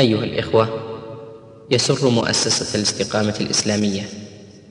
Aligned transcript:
أيها 0.00 0.24
الإخوة 0.24 0.68
يسر 1.70 2.08
مؤسسة 2.08 2.78
الاستقامة 2.78 3.34
الإسلامية 3.40 4.02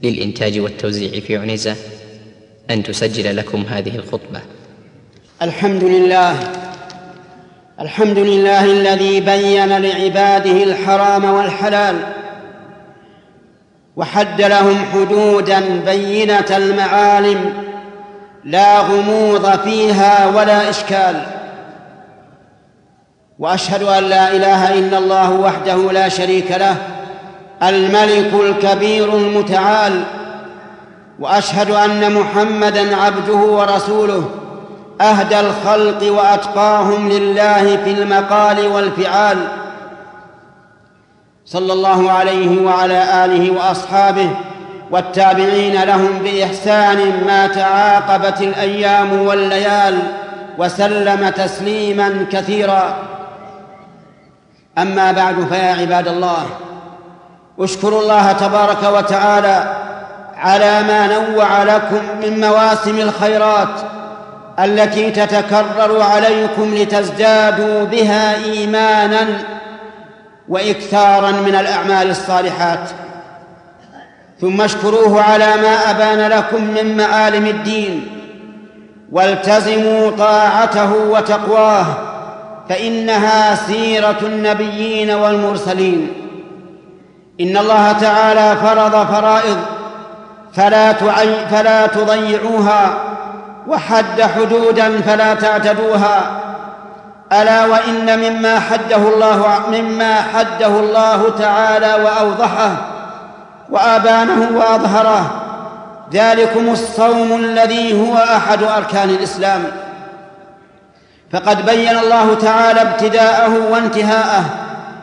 للإنتاج 0.03 0.59
والتوزيع 0.59 1.19
في 1.19 1.37
عنيزة 1.37 1.75
أن 2.69 2.83
تسجل 2.83 3.37
لكم 3.37 3.61
هذه 3.69 3.95
الخطبة. 3.95 4.41
الحمد 5.41 5.83
لله 5.83 6.39
الحمد 7.79 8.17
لله 8.17 8.65
الذي 8.65 9.19
بين 9.19 9.77
لعباده 9.77 10.63
الحرام 10.63 11.25
والحلال 11.25 11.95
وحد 13.95 14.41
لهم 14.41 14.85
حدودا 14.93 15.79
بينة 15.85 16.57
المعالم 16.57 17.53
لا 18.43 18.79
غموض 18.79 19.59
فيها 19.59 20.27
ولا 20.35 20.69
إشكال. 20.69 21.38
وأشهد 23.39 23.83
أن 23.83 24.03
لا 24.03 24.31
إله 24.31 24.73
إلا 24.79 24.97
الله 24.97 25.31
وحده 25.31 25.75
لا 25.75 26.09
شريك 26.09 26.51
له 26.51 26.75
الملك 27.63 28.33
الكبير 28.33 29.15
المتعال 29.15 30.03
وأشهد 31.19 31.71
أن 31.71 32.13
محمدا 32.13 32.95
عبده 32.95 33.33
ورسوله 33.35 34.29
أهدى 35.01 35.39
الخلق 35.39 36.11
وأتقاهم 36.11 37.09
لله 37.09 37.77
في 37.83 37.91
المقال 37.91 38.67
والفعال 38.67 39.37
صلى 41.45 41.73
الله 41.73 42.11
عليه 42.11 42.61
وعلى 42.61 43.25
آله 43.25 43.51
وأصحابه 43.51 44.29
والتابعين 44.91 45.83
لهم 45.83 46.19
بإحسان 46.23 47.23
ما 47.25 47.47
تعاقبت 47.47 48.41
الأيام 48.41 49.21
والليال 49.21 49.99
وسلم 50.57 51.29
تسليما 51.29 52.25
كثيرا. 52.31 53.18
أما 54.81 55.11
بعد 55.11 55.47
فيا 55.49 55.73
عباد 55.81 56.07
الله 56.07 56.45
اشكروا 57.59 58.01
الله 58.01 58.31
تبارك 58.31 58.83
وتعالى 58.83 59.75
على 60.37 60.83
ما 60.83 61.07
نوع 61.07 61.63
لكم 61.63 62.01
من 62.21 62.41
مواسم 62.41 62.97
الخيرات 62.97 63.81
التي 64.59 65.11
تتكرر 65.11 66.01
عليكم 66.01 66.75
لتزدادوا 66.75 67.83
بها 67.83 68.35
إيمانا 68.35 69.27
وإكثارا 70.49 71.31
من 71.31 71.55
الأعمال 71.55 72.09
الصالحات. 72.09 72.89
ثم 74.41 74.61
اشكروه 74.61 75.21
على 75.21 75.45
ما 75.45 75.91
أبان 75.91 76.31
لكم 76.31 76.63
من 76.63 76.97
معالم 76.97 77.45
الدين 77.45 78.07
والتزموا 79.11 80.11
طاعته 80.11 80.93
وتقواه 80.93 81.85
فإنها 82.69 83.55
سيرة 83.55 84.17
النبيين 84.23 85.11
والمرسلين. 85.11 86.13
إن 87.41 87.57
الله 87.57 87.91
تعالى 87.91 88.57
فرض 88.57 89.07
فرائض 89.07 89.57
فلا 90.53 90.93
فلا 91.51 91.87
تضيعوها 91.87 92.93
وحد 93.67 94.21
حدودا 94.21 95.01
فلا 95.01 95.33
تعتدوها. 95.33 96.41
ألا 97.33 97.65
وإن 97.65 98.19
مما 98.19 98.59
حده 98.59 98.95
الله 98.95 99.59
مما 99.71 100.21
حده 100.21 100.67
الله 100.67 101.29
تعالى 101.39 102.03
وأوضحه 102.03 102.71
وآبانه 103.69 104.57
وأظهره 104.57 105.31
ذلكم 106.13 106.69
الصوم 106.69 107.39
الذي 107.39 108.01
هو 108.01 108.15
أحد 108.17 108.63
أركان 108.63 109.09
الإسلام. 109.09 109.88
فقد 111.33 111.65
بين 111.65 111.97
الله 111.97 112.33
تعالى 112.33 112.81
ابتداءه 112.81 113.71
وانتهاءه 113.71 114.45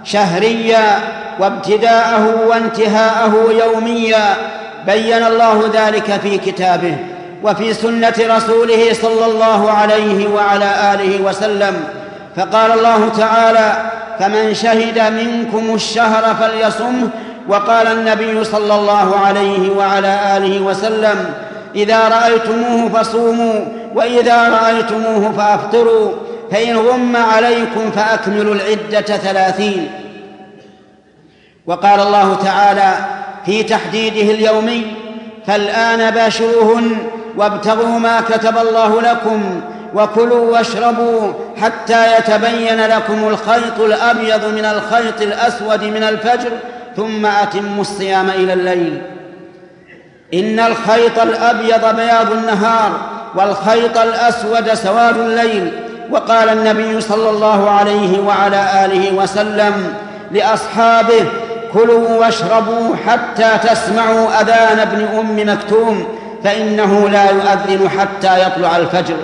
شهريا 0.05 0.99
وابتداءه 1.41 2.47
وانتهاءه 2.49 3.35
يوميا. 3.65 4.35
بين 4.87 5.23
الله 5.23 5.71
ذلك 5.75 6.21
في 6.23 6.39
كتابه 6.39 6.97
وفي 7.43 7.75
سنة 7.75 8.15
رسوله 8.21 8.93
صلى 8.93 9.27
الله 9.27 9.71
عليه 9.71 10.29
وعلى 10.29 10.95
آله 10.95 11.23
وسلم. 11.23 11.85
فقال 12.37 12.73
الله 12.73 13.09
تعالى 13.19 13.73
فمن 14.19 14.55
شهد 14.55 14.99
منكم 15.13 15.75
الشهر 15.75 16.35
فليصمه. 16.35 17.09
وقال 17.49 17.87
النبي 17.87 18.45
صلى 18.45 18.75
الله 18.75 19.17
عليه 19.27 19.71
وعلى 19.71 20.37
آله 20.37 20.61
وسلم 20.61 21.35
إذا 21.77 22.09
رأيتموه 22.09 22.89
فصوموا 22.89 23.65
وإذا 23.95 24.49
رأيتموه 24.49 25.33
فأفطروا 25.33 26.13
فإن 26.51 26.77
غم 26.77 27.17
عليكم 27.17 27.91
فأكملوا 27.91 28.55
العدة 28.55 29.01
ثلاثين. 29.17 29.91
وقال 31.67 32.01
الله 32.01 32.35
تعالى 32.35 32.95
في 33.47 33.63
تحديده 33.63 34.35
اليومي 34.35 34.87
فالآن 35.47 36.11
باشروهن 36.11 36.97
وابتغوا 37.37 37.99
ما 37.99 38.21
كتب 38.21 38.59
الله 38.59 39.01
لكم 39.01 39.61
وكلوا 39.95 40.53
واشربوا 40.53 41.33
حتى 41.63 42.19
يتبين 42.19 42.87
لكم 42.87 43.29
الخيط 43.29 43.81
الأبيض 43.81 44.45
من 44.45 44.65
الخيط 44.65 45.23
الأسود 45.23 45.85
من 45.85 46.03
الفجر 46.03 46.51
ثم 46.97 47.27
أتموا 47.27 47.81
الصيام 47.81 48.31
إلى 48.31 48.53
الليل. 48.53 49.03
إن 50.35 50.61
الخيط 50.61 51.19
الأبيض 51.19 51.97
بياض 51.97 52.33
النهار 52.33 52.91
والخيط 53.35 53.99
الأسود 53.99 54.75
سواد 54.75 55.17
الليل. 55.19 55.73
وقال 56.11 56.49
النبي 56.49 57.01
صلى 57.01 57.31
الله 57.31 57.71
عليه 57.71 58.21
وعلى 58.21 58.85
آله 58.85 59.15
وسلم 59.15 59.95
لأصحابه 60.33 61.25
كلوا 61.73 62.19
واشربوا 62.19 62.97
حتى 63.07 63.69
تسمعوا 63.69 64.41
أذان 64.41 64.79
ابن 64.79 65.19
أم 65.19 65.53
مكتوم 65.53 66.07
فإنه 66.45 67.09
لا 67.09 67.31
يؤذن 67.31 67.89
حتى 67.89 68.43
يطلع 68.43 68.77
الفجر. 68.77 69.17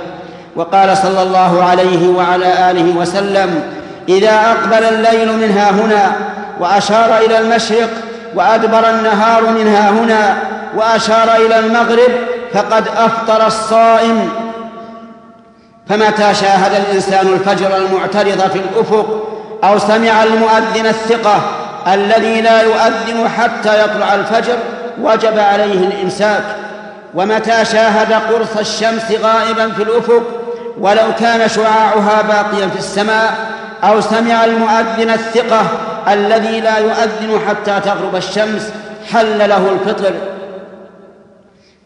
وقال 0.56 0.96
صلى 0.96 1.22
الله 1.22 1.64
عليه 1.64 2.08
وعلى 2.08 2.70
آله 2.70 2.96
وسلم 2.96 3.62
إذا 4.08 4.41
أقبل 4.50 4.84
الليل 4.84 5.32
منها 5.38 5.70
هنا 5.70 6.12
وأشار 6.60 7.18
إلى 7.18 7.38
المشرق 7.38 7.88
وأدبر 8.34 8.91
النهار 8.91 9.46
منها 9.46 9.91
هنا 9.91 10.36
وأشار 10.77 11.37
إلى 11.37 11.59
المغرب 11.59 12.12
فقد 12.55 12.88
أفطر 12.88 13.47
الصائم. 13.47 14.31
فمتى 15.88 16.34
شاهد 16.34 16.75
الإنسان 16.75 17.28
الفجر 17.28 17.77
المعترض 17.77 18.50
في 18.50 18.59
الأفق 18.59 19.28
أو 19.65 19.78
سمع 19.78 20.22
المؤذن 20.22 20.87
الثقة 20.87 21.41
الذي 21.93 22.41
لا 22.41 22.62
يؤذن 22.62 23.28
حتى 23.28 23.84
يطلع 23.84 24.15
الفجر 24.15 24.56
وجب 25.03 25.38
عليه 25.38 25.87
الإمساك. 25.87 26.43
ومتى 27.15 27.65
شاهد 27.65 28.12
قرص 28.12 28.56
الشمس 28.60 29.12
غائبا 29.22 29.72
في 29.72 29.83
الأفق 29.83 30.22
ولو 30.81 31.15
كان 31.21 31.49
شعاعها 31.49 32.22
باقيا 32.22 32.69
في 32.69 32.78
السماء 32.78 33.34
أو 33.84 34.00
سمع 34.00 34.44
المؤذن 34.44 35.10
الثقة 35.10 35.62
الذي 36.12 36.60
لا 36.60 36.78
يؤذن 36.78 37.41
حتى 37.49 37.81
تغرب 37.81 38.16
الشمس 38.16 38.72
حل 39.12 39.39
له 39.39 39.71
الفطر. 39.71 40.15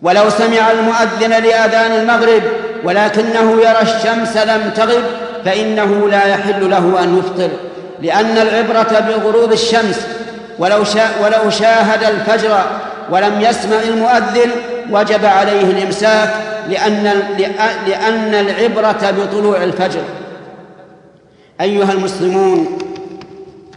ولو 0.03 0.31
سمع 0.31 0.71
المؤذن 0.71 1.31
لآذان 1.31 1.93
المغرب 1.93 2.43
ولكنه 2.85 3.53
يرى 3.53 3.83
الشمس 3.83 4.37
لم 4.37 4.71
تغب 4.77 5.03
فإنه 5.45 6.09
لا 6.09 6.27
يحل 6.27 6.71
له 6.71 7.03
أن 7.03 7.19
يفطر 7.19 7.49
لأن 8.03 8.39
العبرة 8.39 9.01
بغروب 9.09 9.53
الشمس 9.53 10.07
ولو, 10.59 10.85
شا 10.85 11.09
ولو 11.23 11.51
شاهد 11.51 12.05
الفجر 12.05 12.59
ولم 13.11 13.41
يسمع 13.41 13.77
المؤذن 13.89 14.51
وجب 14.91 15.25
عليه 15.25 15.63
الإمساك 15.63 16.35
لأن 16.69 17.23
لأن 17.87 18.35
العبرة 18.35 19.15
بطلوع 19.19 19.63
الفجر. 19.63 20.03
أيها 21.61 21.93
المسلمون 21.93 22.79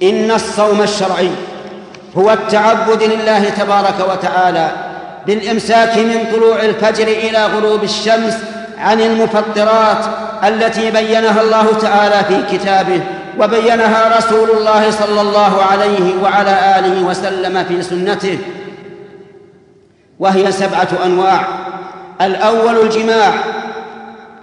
إن 0.03 0.31
الصوم 0.31 0.81
الشرعي 0.81 1.29
هو 2.17 2.31
التعبد 2.31 3.03
لله 3.03 3.49
تبارك 3.49 3.95
وتعالى 4.11 4.88
بالإمساك 5.27 5.97
من 5.97 6.27
طلوع 6.33 6.63
الفجر 6.63 7.07
إلى 7.07 7.45
غروب 7.45 7.83
الشمس 7.83 8.37
عن 8.77 9.01
المفطرات 9.01 10.05
التي 10.43 10.91
بينها 10.91 11.41
الله 11.41 11.67
تعالى 11.81 12.23
في 12.27 12.57
كتابه 12.57 13.01
وبينها 13.39 14.17
رسول 14.17 14.49
الله 14.49 14.91
صلى 14.91 15.21
الله 15.21 15.61
عليه 15.71 16.23
وعلى 16.23 16.79
آله 16.79 17.03
وسلم 17.03 17.63
في 17.63 17.81
سنته. 17.81 18.37
وهي 20.19 20.51
سبعة 20.51 20.87
أنواع. 21.05 21.47
الأول 22.21 22.77
الجماع 22.77 23.33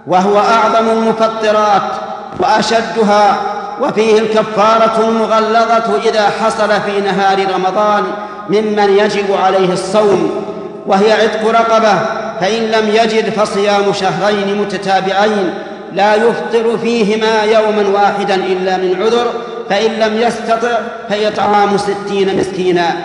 وهو 0.07 0.39
أعظم 0.39 0.89
المفطرات 0.89 1.91
وأشدها 2.39 3.37
وفيه 3.81 4.19
الكفارة 4.19 5.09
المغلظة 5.09 6.09
إذا 6.09 6.29
حصل 6.29 6.69
في 6.81 7.01
نهار 7.01 7.53
رمضان 7.53 8.03
ممن 8.49 8.97
يجب 8.97 9.35
عليه 9.43 9.73
الصوم. 9.73 10.46
وهي 10.87 11.11
عتق 11.11 11.49
رقبة 11.49 11.99
فإن 12.41 12.63
لم 12.63 12.89
يجد 12.89 13.29
فصيام 13.29 13.93
شهرين 13.93 14.57
متتابعين 14.61 15.53
لا 15.93 16.15
يفطر 16.15 16.77
فيهما 16.77 17.43
يوما 17.43 17.99
واحدا 17.99 18.35
إلا 18.35 18.77
من 18.77 19.01
عذر 19.01 19.25
فإن 19.69 19.91
لم 19.91 20.21
يستطع 20.21 20.77
فإطعام 21.09 21.77
ستين 21.77 22.39
مسكينا. 22.39 22.95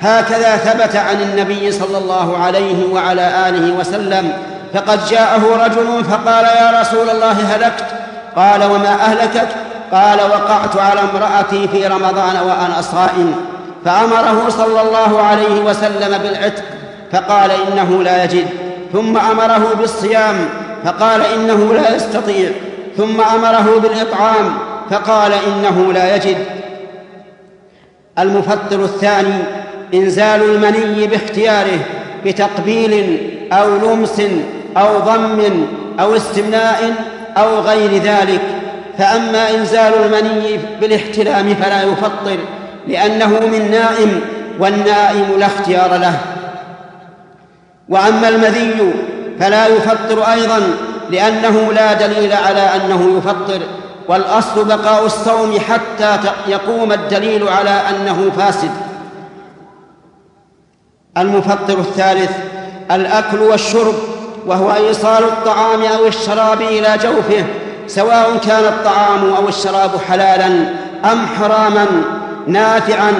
هكذا 0.00 0.56
ثبت 0.56 0.96
عن 0.96 1.20
النبي 1.22 1.72
صلى 1.72 1.98
الله 1.98 2.38
عليه 2.38 2.92
وعلى 2.92 3.48
آله 3.48 3.72
وسلم. 3.80 4.32
فقد 4.74 5.06
جاءه 5.10 5.64
رجل 5.64 6.04
فقال 6.04 6.44
يا 6.44 6.80
رسول 6.80 7.10
الله 7.10 7.32
هلكت. 7.32 7.84
قال 8.36 8.64
وما 8.64 8.88
أهلكك؟ 8.88 9.48
قال 9.92 10.18
وقعت 10.30 10.76
على 10.76 11.00
امرأتي 11.00 11.68
في 11.68 11.86
رمضان 11.86 12.36
وأنا 12.36 12.80
صائم. 12.80 13.34
فأمره 13.84 14.48
صلى 14.48 14.80
الله 14.80 15.22
عليه 15.22 15.60
وسلم 15.60 16.18
بالعتق. 16.22 16.62
فقال 17.12 17.50
إنه 17.50 18.02
لا 18.02 18.24
يجد. 18.24 18.46
ثم 18.92 19.16
أمره 19.16 19.74
بالصيام 19.78 20.36
فقال 20.84 21.20
إنه 21.20 21.74
لا 21.74 21.96
يستطيع. 21.96 22.50
ثم 22.96 23.20
أمره 23.20 23.80
بالإطعام 23.82 24.54
فقال 24.90 25.32
إنه 25.32 25.92
لا 25.92 26.16
يجد. 26.16 26.36
المفطر 28.18 28.84
الثاني 28.84 29.34
إنزال 29.94 30.42
المني 30.42 31.06
باختياره 31.06 31.78
بتقبيل 32.26 33.18
أو 33.52 33.76
لمس 33.76 34.22
أو 34.76 34.98
ضم 34.98 35.66
أو 36.00 36.16
استمناء 36.16 36.94
أو 37.36 37.60
غير 37.60 38.02
ذلك. 38.02 38.42
فأما 38.98 39.50
إنزال 39.50 39.92
المني 39.94 40.58
بالاحتلام 40.80 41.54
فلا 41.54 41.82
يفطر 41.82 42.38
لأنه 42.88 43.28
من 43.28 43.70
نائم 43.70 44.20
والنائم 44.58 45.26
لا 45.38 45.46
اختيار 45.46 45.96
له. 45.96 46.18
وأما 47.92 48.28
المذي 48.28 48.92
فلا 49.40 49.66
يفطر 49.66 50.22
أيضا 50.32 50.60
لأنه 51.10 51.72
لا 51.72 51.92
دليل 51.92 52.32
على 52.32 52.60
أنه 52.60 53.18
يفطر 53.18 53.60
والأصل 54.08 54.64
بقاء 54.64 55.06
الصوم 55.06 55.58
حتى 55.60 56.18
يقوم 56.48 56.92
الدليل 56.92 57.48
على 57.48 57.70
أنه 57.70 58.30
فاسد. 58.36 58.70
المفطر 61.16 61.78
الثالث 61.78 62.30
الأكل 62.90 63.38
والشرب 63.38 63.94
وهو 64.46 64.72
إيصال 64.72 65.24
الطعام 65.24 65.82
أو 65.82 66.06
الشراب 66.06 66.60
إلى 66.60 66.98
جوفه 67.02 67.44
سواء 67.86 68.36
كان 68.46 68.64
الطعام 68.64 69.32
أو 69.32 69.48
الشراب 69.48 69.90
حلالا 70.08 70.46
أم 71.12 71.26
حراما 71.26 71.86
نافعا 72.46 73.12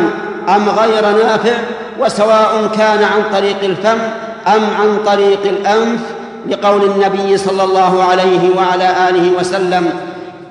أم 0.48 0.68
غير 0.68 1.24
نافع 1.24 1.54
وسواء 2.00 2.70
كان 2.76 3.04
عن 3.04 3.22
طريق 3.32 3.56
الفم 3.62 3.98
أم 4.46 4.62
عن 4.80 4.98
طريق 5.06 5.40
الأنف 5.44 6.00
لقول 6.48 6.84
النبي 6.84 7.36
صلى 7.36 7.64
الله 7.64 8.04
عليه 8.04 8.56
وعلى 8.56 9.08
آله 9.08 9.38
وسلم 9.38 9.90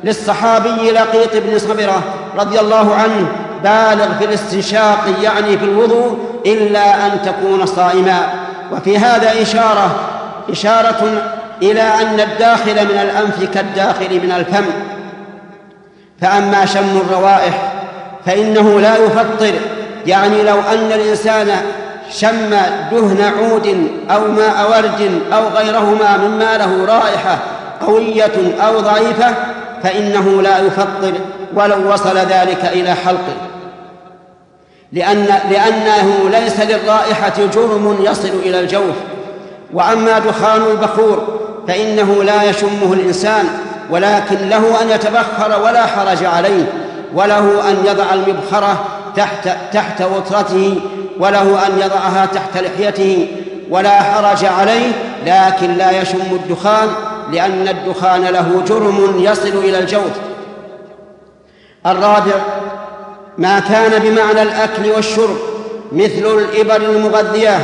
للصحابي 0.03 0.91
لقيط 0.91 1.29
بن 1.33 1.59
صبرة 1.59 2.03
رضي 2.39 2.59
الله 2.59 2.95
عنه 2.95 3.27
بالغ 3.63 4.17
في 4.19 4.25
الاستنشاق 4.25 4.99
يعني 5.21 5.57
في 5.57 5.65
الوضوء 5.65 6.17
إلا 6.45 7.05
أن 7.05 7.21
تكون 7.25 7.65
صائما. 7.65 8.29
وفي 8.73 8.97
هذا 8.97 9.41
إشارة 9.41 9.95
إشارة 10.49 11.21
إلى 11.61 11.81
أن 11.81 12.19
الداخل 12.19 12.73
من 12.73 12.99
الأنف 13.01 13.43
كالداخل 13.53 14.13
من 14.23 14.31
الفم. 14.31 14.65
فأما 16.21 16.65
شم 16.65 17.01
الروائح 17.07 17.71
فإنه 18.25 18.79
لا 18.79 18.97
يفطر 18.97 19.53
يعني 20.07 20.43
لو 20.43 20.59
أن 20.59 20.91
الإنسان 20.91 21.47
شم 22.11 22.49
دهن 22.91 23.33
عود 23.39 23.87
أو 24.11 24.31
ماء 24.31 24.71
ورد 24.71 25.21
أو 25.33 25.47
غيرهما 25.47 26.17
مما 26.17 26.57
له 26.57 26.85
رائحة 26.85 27.39
قوية 27.87 28.61
أو 28.61 28.79
ضعيفة 28.79 29.35
فإنه 29.83 30.41
لا 30.41 30.59
يفطر 30.59 31.13
ولو 31.55 31.93
وصل 31.93 32.17
ذلك 32.17 32.65
إلى 32.65 32.93
حلقه. 32.93 33.35
لأن 34.91 35.25
لأنه 35.49 36.29
ليس 36.31 36.59
للرائحة 36.59 37.33
جرم 37.53 37.97
يصل 38.03 38.29
إلى 38.45 38.59
الجوف. 38.59 38.95
وأما 39.73 40.19
دخان 40.19 40.61
البخور 40.61 41.39
فإنه 41.67 42.23
لا 42.23 42.43
يشمه 42.43 42.93
الإنسان 42.93 43.45
ولكن 43.89 44.49
له 44.49 44.81
أن 44.81 44.89
يتبخر 44.89 45.61
ولا 45.63 45.85
حرج 45.85 46.23
عليه 46.23 46.65
وله 47.13 47.69
أن 47.69 47.77
يضع 47.85 48.13
المبخرة 48.13 48.85
تحت 49.15 49.49
تحت 49.73 50.01
وطرته 50.01 50.81
وله 51.21 51.67
أن 51.67 51.79
يضعها 51.79 52.25
تحت 52.25 52.57
لحيته 52.57 53.27
ولا 53.69 54.01
حرج 54.01 54.45
عليه 54.45 54.91
لكن 55.25 55.73
لا 55.73 56.01
يشم 56.01 56.21
الدخان 56.31 56.87
لأن 57.31 57.67
الدخان 57.67 58.21
له 58.21 58.63
جرم 58.67 59.15
يصل 59.19 59.57
إلى 59.57 59.79
الجوف. 59.79 60.11
الرابع 61.85 62.33
ما 63.37 63.59
كان 63.59 64.01
بمعنى 64.01 64.41
الأكل 64.41 64.91
والشرب 64.95 65.37
مثل 65.91 66.25
الإبر 66.25 66.75
المغذية 66.75 67.57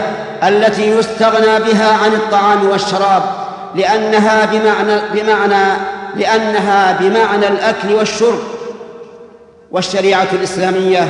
التي 0.43 0.91
يستغنى 0.91 1.59
بها 1.59 1.93
عن 2.03 2.13
الطعام 2.13 2.69
والشراب 2.69 3.23
لأنها 3.75 4.45
بمعنى 4.45 5.01
بمعنى 5.13 5.77
لأنها 6.15 6.97
بمعنى 6.99 7.47
الأكل 7.47 7.93
والشرب. 7.93 8.39
والشريعة 9.71 10.27
الإسلامية 10.33 11.07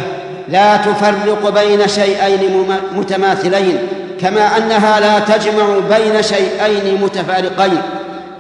لا 0.50 0.78
تفرق 0.78 1.50
بين 1.62 1.88
شيئين 1.88 2.68
متماثلين 2.96 3.78
كما 4.22 4.58
أنها 4.58 5.00
لا 5.00 5.20
تجمع 5.20 5.66
بين 5.90 6.22
شيئين 6.24 7.02
متفارقين. 7.02 7.82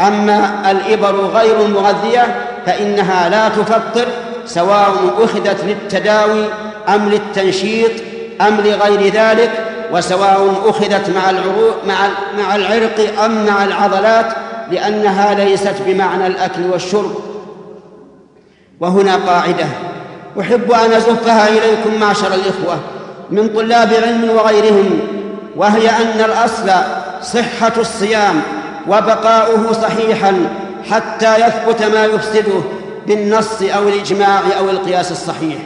أما 0.01 0.71
الإبر 0.71 1.15
غير 1.15 1.61
المغذية 1.61 2.35
فإنها 2.65 3.29
لا 3.29 3.49
تفطر 3.49 4.07
سواء 4.45 4.93
أخذت 5.19 5.63
للتداوي 5.63 6.45
أم 6.89 7.09
للتنشيط 7.09 7.91
أم 8.41 8.57
لغير 8.57 9.13
ذلك 9.13 9.51
وسواء 9.91 10.61
أخذت 10.65 11.09
مع 11.09 11.31
مع 11.87 11.95
مع 12.37 12.55
العرق 12.55 13.23
أم 13.25 13.45
مع 13.45 13.63
العضلات 13.63 14.25
لأنها 14.71 15.33
ليست 15.33 15.75
بمعنى 15.85 16.27
الأكل 16.27 16.61
والشرب. 16.71 17.15
وهنا 18.79 19.15
قاعدة. 19.15 19.65
أحب 20.39 20.71
أن 20.71 20.91
أزفها 20.91 21.47
إليكم 21.47 21.99
معشر 21.99 22.33
الإخوة 22.33 22.79
من 23.31 23.49
طلاب 23.55 23.93
علم 23.93 24.29
وغيرهم 24.29 24.99
وهي 25.55 25.89
أن 25.89 26.21
الأصل 26.25 26.71
صحة 27.21 27.73
الصيام 27.77 28.41
وبقاؤه 28.87 29.73
صحيحا 29.73 30.33
حتى 30.91 31.35
يثبت 31.35 31.83
ما 31.83 32.05
يفسده 32.05 32.61
بالنص 33.07 33.61
أو 33.61 33.87
الإجماع 33.87 34.41
أو 34.59 34.69
القياس 34.69 35.11
الصحيح. 35.11 35.57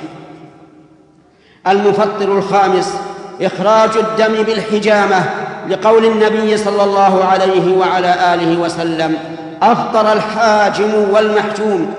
المفطر 1.68 2.38
الخامس 2.38 2.94
إخراج 3.42 3.90
الدم 3.98 4.44
بالحجامة 4.44 5.24
لقول 5.70 6.06
النبي 6.06 6.58
صلى 6.58 6.84
الله 6.84 7.26
عليه 7.26 7.78
وعلى 7.78 8.34
آله 8.34 8.60
وسلم 8.60 9.18
أفطر 9.62 10.14
الحاجم 10.14 10.94
والمحجوم 11.12 11.94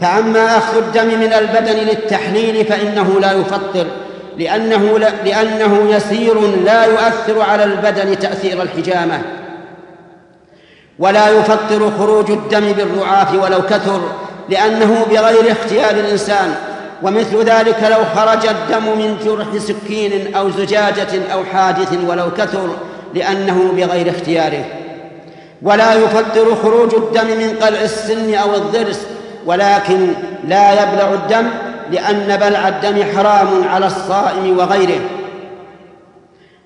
فأما 0.00 0.58
أخذ 0.58 0.76
الدم 0.76 1.06
من 1.06 1.32
البدن 1.32 1.74
للتحليل 1.74 2.64
فإنه 2.64 3.20
لا 3.20 3.32
يفطر 3.32 3.86
لأنه, 4.38 4.98
لأنه 5.24 5.90
يسير 5.90 6.40
لا 6.40 6.84
يؤثر 6.84 7.40
على 7.40 7.64
البدن 7.64 8.18
تأثير 8.18 8.62
الحجامة. 8.62 9.22
ولا 10.98 11.28
يفطر 11.28 11.90
خروج 11.98 12.30
الدم 12.30 12.72
بالرعاف 12.72 13.34
ولو 13.34 13.62
كثر 13.62 14.00
لأنه 14.48 15.06
بغير 15.10 15.52
اختيار 15.52 15.90
الإنسان. 15.90 16.54
ومثل 17.02 17.44
ذلك 17.44 17.82
لو 17.90 18.04
خرج 18.16 18.46
الدم 18.46 18.98
من 18.98 19.16
جرح 19.24 19.46
سكين 19.58 20.34
أو 20.34 20.50
زجاجة 20.50 21.32
أو 21.32 21.44
حادث 21.44 21.98
ولو 22.08 22.30
كثر 22.30 22.68
لأنه 23.14 23.72
بغير 23.76 24.10
اختياره. 24.10 24.64
ولا 25.62 25.94
يفطر 25.94 26.54
خروج 26.62 26.94
الدم 26.94 27.26
من 27.26 27.56
قلع 27.62 27.80
السن 27.80 28.34
أو 28.34 28.54
الضرس 28.54 29.06
ولكن 29.46 30.08
لا 30.48 30.72
يبلع 30.72 31.12
الدم 31.12 31.48
لأن 31.90 32.36
بلع 32.36 32.68
الدم 32.68 33.04
حرام 33.16 33.48
على 33.68 33.86
الصائم 33.86 34.58
وغيره. 34.58 35.00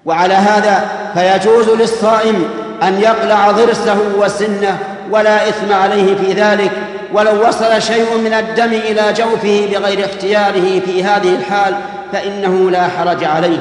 وعلى 0.04 0.34
هذا 0.34 0.88
فيجوز 1.14 1.68
للصائم 1.68 2.44
أن 2.82 3.00
يقلع 3.00 3.50
ضرسه 3.50 3.98
وسنه 4.18 4.78
ولا 5.10 5.48
إثم 5.48 5.72
عليه 5.72 6.16
في 6.16 6.32
ذلك 6.32 6.70
ولو 7.12 7.48
وصل 7.48 7.82
شيء 7.82 8.18
من 8.24 8.32
الدم 8.32 8.72
إلى 8.72 9.12
جوفه 9.12 9.68
بغير 9.72 10.04
اختياره 10.04 10.80
في 10.80 11.04
هذه 11.04 11.34
الحال 11.34 11.74
فإنه 12.12 12.70
لا 12.70 12.88
حرج 12.88 13.24
عليه. 13.24 13.58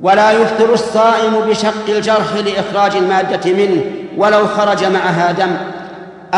ولا 0.00 0.32
يفطر 0.32 0.72
الصائم 0.72 1.40
بشق 1.48 1.88
الجرح 1.88 2.34
لإخراج 2.46 2.96
المادة 2.96 3.52
منه 3.52 3.82
ولو 4.16 4.46
خرج 4.46 4.84
معها 4.84 5.32
دم. 5.32 5.56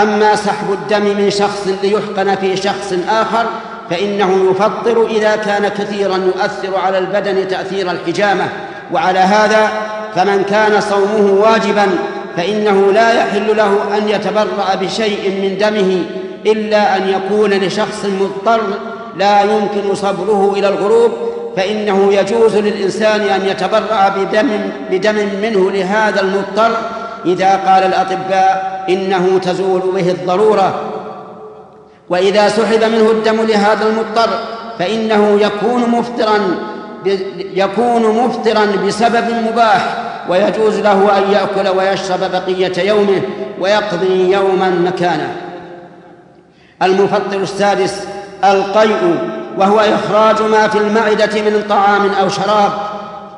أما 0.02 0.36
سحب 0.36 0.72
الدم 0.72 1.04
من 1.04 1.30
شخص 1.30 1.68
ليحقن 1.82 2.34
في 2.34 2.56
شخص 2.56 2.94
آخر 3.08 3.46
فإنه 3.90 4.50
يفطر 4.50 5.06
إذا 5.06 5.36
كان 5.36 5.68
كثيرا 5.68 6.16
يؤثر 6.16 6.76
على 6.76 6.98
البدن 6.98 7.48
تأثير 7.48 7.90
الحجامة. 7.90 8.48
وعلى 8.92 9.18
هذا 9.18 9.70
فمن 10.14 10.44
كان 10.44 10.80
صومه 10.80 11.32
واجبا 11.32 11.86
فإنه 12.36 12.92
لا 12.92 13.12
يحل 13.12 13.56
له 13.56 13.96
أن 13.98 14.08
يتبرأ 14.08 14.74
بشيء 14.80 15.30
من 15.30 15.58
دمه 15.58 16.04
إلا 16.52 16.96
أن 16.96 17.08
يكون 17.08 17.50
لشخص 17.50 18.04
مضطر 18.20 18.60
لا 19.16 19.42
يمكن 19.42 19.94
صبره 19.94 20.54
إلى 20.56 20.68
الغروب 20.68 21.12
فإنه 21.56 22.12
يجوز 22.12 22.56
للإنسان 22.56 23.20
أن 23.20 23.46
يتبرأ 23.48 24.08
بدم, 24.16 24.48
بدم 24.90 25.14
منه 25.42 25.70
لهذا 25.70 26.20
المضطر 26.20 26.76
إذا 27.26 27.56
قال 27.56 27.85
الأطباء 27.85 28.85
إنه 28.88 29.38
تزول 29.38 29.80
به 29.95 30.11
الضرورة 30.11 30.80
وإذا 32.09 32.49
سحب 32.49 32.85
منه 32.85 33.11
الدم 33.11 33.42
لهذا 33.42 33.87
المضطر 33.87 34.28
فإنه 34.78 35.40
يكون 35.40 35.90
مفطرا 35.90 36.38
يكون 37.38 38.25
مفطرا 38.25 38.66
بسبب 38.87 39.25
مباح 39.50 40.06
ويجوز 40.28 40.80
له 40.80 41.18
أن 41.18 41.33
يأكل 41.33 41.68
ويشرب 41.78 42.21
بقية 42.33 42.88
يومه 42.88 43.23
ويقضي 43.61 44.33
يوما 44.33 44.71
مكانه. 44.71 45.37
المفطر 46.83 47.37
السادس 47.42 48.06
القيء 48.45 49.18
وهو 49.59 49.80
إخراج 49.80 50.42
ما 50.42 50.68
في 50.68 50.78
المعدة 50.78 51.42
من 51.42 51.64
طعام 51.68 52.11
أو 52.21 52.28
شراب 52.28 52.73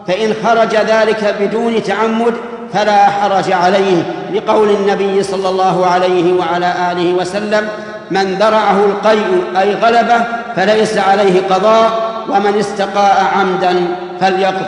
فإن 0.06 0.34
خرج 0.44 0.76
ذلك 0.76 1.36
بدون 1.40 1.82
تعمد 1.82 2.34
فلا 2.72 3.10
حرج 3.10 3.52
عليه 3.52 4.02
لقول 4.34 4.70
النبي 4.70 5.22
صلى 5.22 5.48
الله 5.48 5.86
عليه 5.86 6.32
وعلى 6.32 6.92
آله 6.92 7.14
وسلم 7.14 7.68
من 8.10 8.34
ذرعه 8.34 8.84
القيء 8.84 9.44
أي 9.58 9.74
غلبه 9.74 10.24
فليس 10.56 10.98
عليه 10.98 11.40
قضاء 11.50 11.90
ومن 12.28 12.58
استقاء 12.58 13.24
عمدا 13.36 13.86
فليقض. 14.20 14.66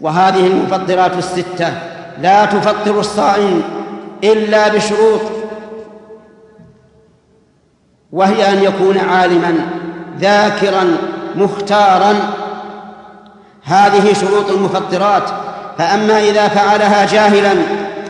وهذه 0.00 0.46
المفطرات 0.46 1.18
الستة 1.18 1.72
لا 2.22 2.44
تفطر 2.44 3.00
الصائم 3.00 3.62
إلا 4.24 4.68
بشروط 4.68 5.20
وهي 8.12 8.52
أن 8.52 8.62
يكون 8.62 8.98
عالما 8.98 9.54
ذاكرا 10.18 10.96
مختارا. 11.34 12.14
هذه 13.64 14.12
شروط 14.12 14.50
المفطرات. 14.50 15.30
فأما 15.78 16.20
إذا 16.20 16.48
فعلها 16.48 17.06
جاهلا 17.06 17.52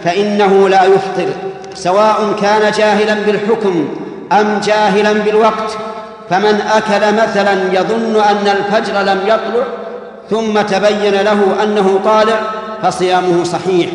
فإنه 0.05 0.69
لا 0.69 0.85
يفطر 0.85 1.29
سواء 1.75 2.35
كان 2.43 2.73
جاهلا 2.73 3.14
بالحكم 3.14 3.88
أم 4.33 4.61
جاهلا 4.64 5.12
بالوقت. 5.12 5.76
فمن 6.31 6.61
أكل 6.75 7.14
مثلا 7.14 7.52
يظن 7.73 8.21
أن 8.21 8.49
الفجر 8.49 9.00
لم 9.00 9.19
يطلع 9.26 9.64
ثم 10.31 10.61
تبين 10.61 11.14
له 11.14 11.62
أنه 11.62 12.00
طالع 12.05 12.40
فصيامه 12.83 13.45
صحيح. 13.45 13.90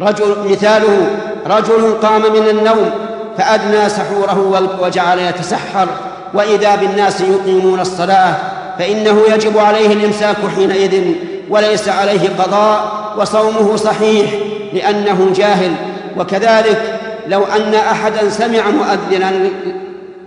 رجل 0.00 0.36
مثاله 0.50 1.06
رجل 1.46 1.94
قام 2.02 2.22
من 2.22 2.48
النوم 2.50 2.90
فأدنى 3.38 3.88
سحوره 3.88 4.70
وجعل 4.82 5.18
يتسحر. 5.18 5.88
وإذا 6.34 6.76
بالناس 6.76 7.20
يقيمون 7.20 7.80
الصلاة 7.80 8.34
فإنه 8.78 9.22
يجب 9.28 9.58
عليه 9.58 9.92
الإمساك 9.92 10.36
حينئذ 10.56 11.14
وليس 11.50 11.88
عليه 11.88 12.28
قضاء 12.38 13.04
وصومه 13.18 13.76
صحيح 13.76 14.30
لأنه 14.72 15.32
جاهل. 15.34 15.74
وكذلك 16.18 17.00
لو 17.28 17.44
أن 17.44 17.74
أحدا 17.74 18.28
سمع 18.28 18.70
مؤذنا 18.70 19.32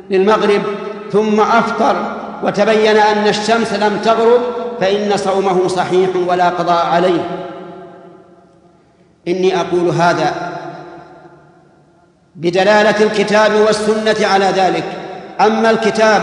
للمغرب 0.10 0.62
ثم 1.12 1.40
أفطر 1.42 1.96
وتبين 2.44 2.98
أن 2.98 3.28
الشمس 3.28 3.74
لم 3.74 4.00
تغرب 4.04 4.42
فإن 4.80 5.18
صومه 5.18 5.68
صحيح 5.68 6.10
ولا 6.28 6.50
قضاء 6.50 6.86
عليه. 6.86 7.22
إني 9.28 9.62
أقول 9.62 9.90
هذا 9.90 10.34
بدلالة 12.36 13.04
الكتاب 13.04 13.52
والسنة 13.56 14.28
على 14.28 14.46
ذلك. 14.46 14.84
أما 15.42 15.70
الكتاب 15.70 16.22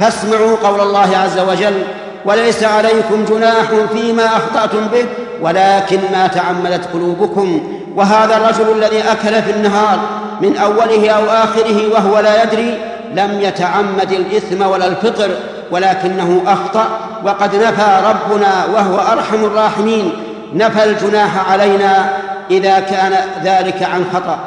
فاسمعوا 0.00 0.56
قول 0.56 0.80
الله 0.80 1.16
عز 1.16 1.38
وجل 1.38 1.82
وليس 2.26 2.64
عليكم 2.64 3.24
جناح 3.28 3.64
فيما 3.92 4.26
أخطأتم 4.26 4.86
به 4.92 5.06
ولكن 5.42 5.98
ما 6.12 6.26
تعمدت 6.26 6.84
قلوبكم. 6.92 7.60
وهذا 7.96 8.36
الرجل 8.36 8.72
الذي 8.76 9.00
أكل 9.00 9.42
في 9.42 9.50
النهار 9.50 9.98
من 10.40 10.56
أوله 10.56 11.10
أو 11.10 11.24
آخره 11.24 11.92
وهو 11.92 12.18
لا 12.18 12.42
يدري 12.42 12.78
لم 13.14 13.40
يتعمد 13.40 14.12
الإثم 14.12 14.66
ولا 14.66 14.86
الفطر 14.86 15.30
ولكنه 15.70 16.42
أخطأ 16.46 16.86
وقد 17.24 17.56
نفى 17.56 18.02
ربنا 18.04 18.64
وهو 18.74 18.98
أرحم 19.12 19.44
الراحمين. 19.44 20.12
نفى 20.54 20.84
الجناح 20.84 21.52
علينا 21.52 22.10
إذا 22.50 22.80
كان 22.80 23.12
ذلك 23.44 23.82
عن 23.82 24.04
خطأ. 24.14 24.38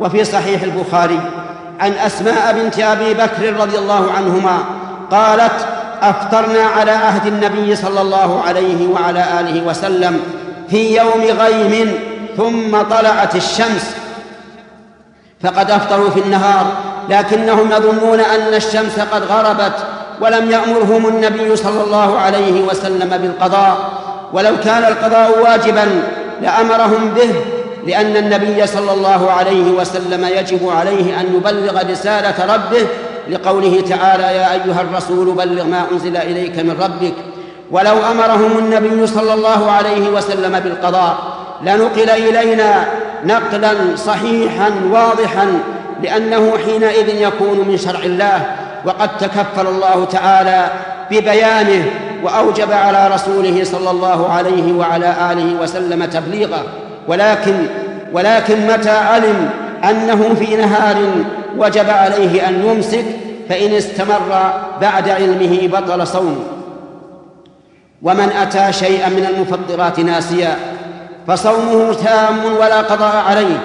وفي 0.00 0.24
صحيح 0.24 0.62
البخاري 0.62 1.20
عن 1.80 1.92
أسماء 1.92 2.54
بنت 2.58 2.78
أبي 2.78 3.14
بكر 3.14 3.60
رضي 3.60 3.78
الله 3.78 4.06
عنهما 4.16 4.58
قالت 5.10 5.66
أفطرنا 6.02 6.62
على 6.62 6.90
عهد 6.90 7.26
النبي 7.26 7.76
صلى 7.76 8.00
الله 8.00 8.42
عليه 8.46 8.88
وعلى 8.88 9.24
آله 9.40 9.66
وسلم 9.66 10.20
في 10.70 10.96
يوم 10.96 11.22
غيم 11.40 11.94
ثم 12.36 12.82
طلعت 12.82 13.36
الشمس. 13.36 13.96
فقد 15.42 15.70
أفطروا 15.70 16.10
في 16.10 16.20
النهار 16.20 16.66
لكنهم 17.08 17.72
يظنون 17.72 18.20
أن 18.20 18.54
الشمس 18.54 19.00
قد 19.12 19.22
غربت 19.22 19.76
ولم 20.20 20.50
يأمرهم 20.50 21.06
النبي 21.06 21.56
صلى 21.56 21.84
الله 21.84 22.18
عليه 22.18 22.62
وسلم 22.62 23.18
بالقضاء. 23.22 23.76
ولو 24.32 24.52
كان 24.64 24.84
القضاء 24.84 25.38
واجبا 25.42 26.02
لأمرهم 26.42 27.14
به 27.16 27.34
لأن 27.86 28.16
النبي 28.16 28.66
صلى 28.66 28.92
الله 28.92 29.30
عليه 29.30 29.70
وسلم 29.70 30.24
يجب 30.24 30.68
عليه 30.68 31.20
أن 31.20 31.34
يبلغ 31.34 31.90
رسالة 31.90 32.54
ربه 32.54 32.86
لقوله 33.30 33.80
تعالى 33.88 34.22
يا 34.22 34.52
أيها 34.52 34.80
الرسول 34.80 35.34
بلغ 35.34 35.64
ما 35.64 35.82
أنزل 35.92 36.16
إليك 36.16 36.58
من 36.58 36.76
ربك 36.82 37.14
ولو 37.70 37.94
أمرهم 38.10 38.58
النبي 38.58 39.06
صلى 39.06 39.34
الله 39.34 39.70
عليه 39.70 40.08
وسلم 40.10 40.60
بالقضاء 40.60 41.18
لنقل 41.62 42.10
إلينا 42.10 42.84
نقلا 43.24 43.96
صحيحا 43.96 44.70
واضحا 44.90 45.46
لأنه 46.02 46.52
حينئذ 46.66 47.08
يكون 47.08 47.68
من 47.68 47.78
شرع 47.78 48.00
الله 48.00 48.56
وقد 48.84 49.18
تكفل 49.18 49.66
الله 49.66 50.04
تعالى 50.04 50.70
ببيانه 51.10 51.84
وأوجب 52.22 52.72
على 52.72 53.10
رسوله 53.14 53.64
صلى 53.64 53.90
الله 53.90 54.32
عليه 54.32 54.72
وعلى 54.72 55.14
آله 55.32 55.62
وسلم 55.62 56.04
تبليغه. 56.04 56.62
ولكن 57.08 57.54
ولكن 58.12 58.66
متى 58.66 58.90
علم 58.90 59.50
أنه 59.84 60.34
في 60.34 60.56
نهار 60.56 60.96
وجب 61.58 61.90
عليه 61.90 62.48
أن 62.48 62.64
يمسك 62.66 63.04
فإن 63.48 63.72
استمر 63.72 64.52
بعد 64.80 65.08
علمه 65.08 65.68
بطل 65.68 66.06
صومه 66.06 66.44
ومن 68.02 68.32
أتى 68.42 68.72
شيئا 68.72 69.08
من 69.08 69.26
المفطرات 69.34 70.00
ناسيا 70.00 70.56
فصومه 71.26 71.94
تام 71.94 72.44
ولا 72.60 72.80
قضاء 72.80 73.24
عليه 73.28 73.58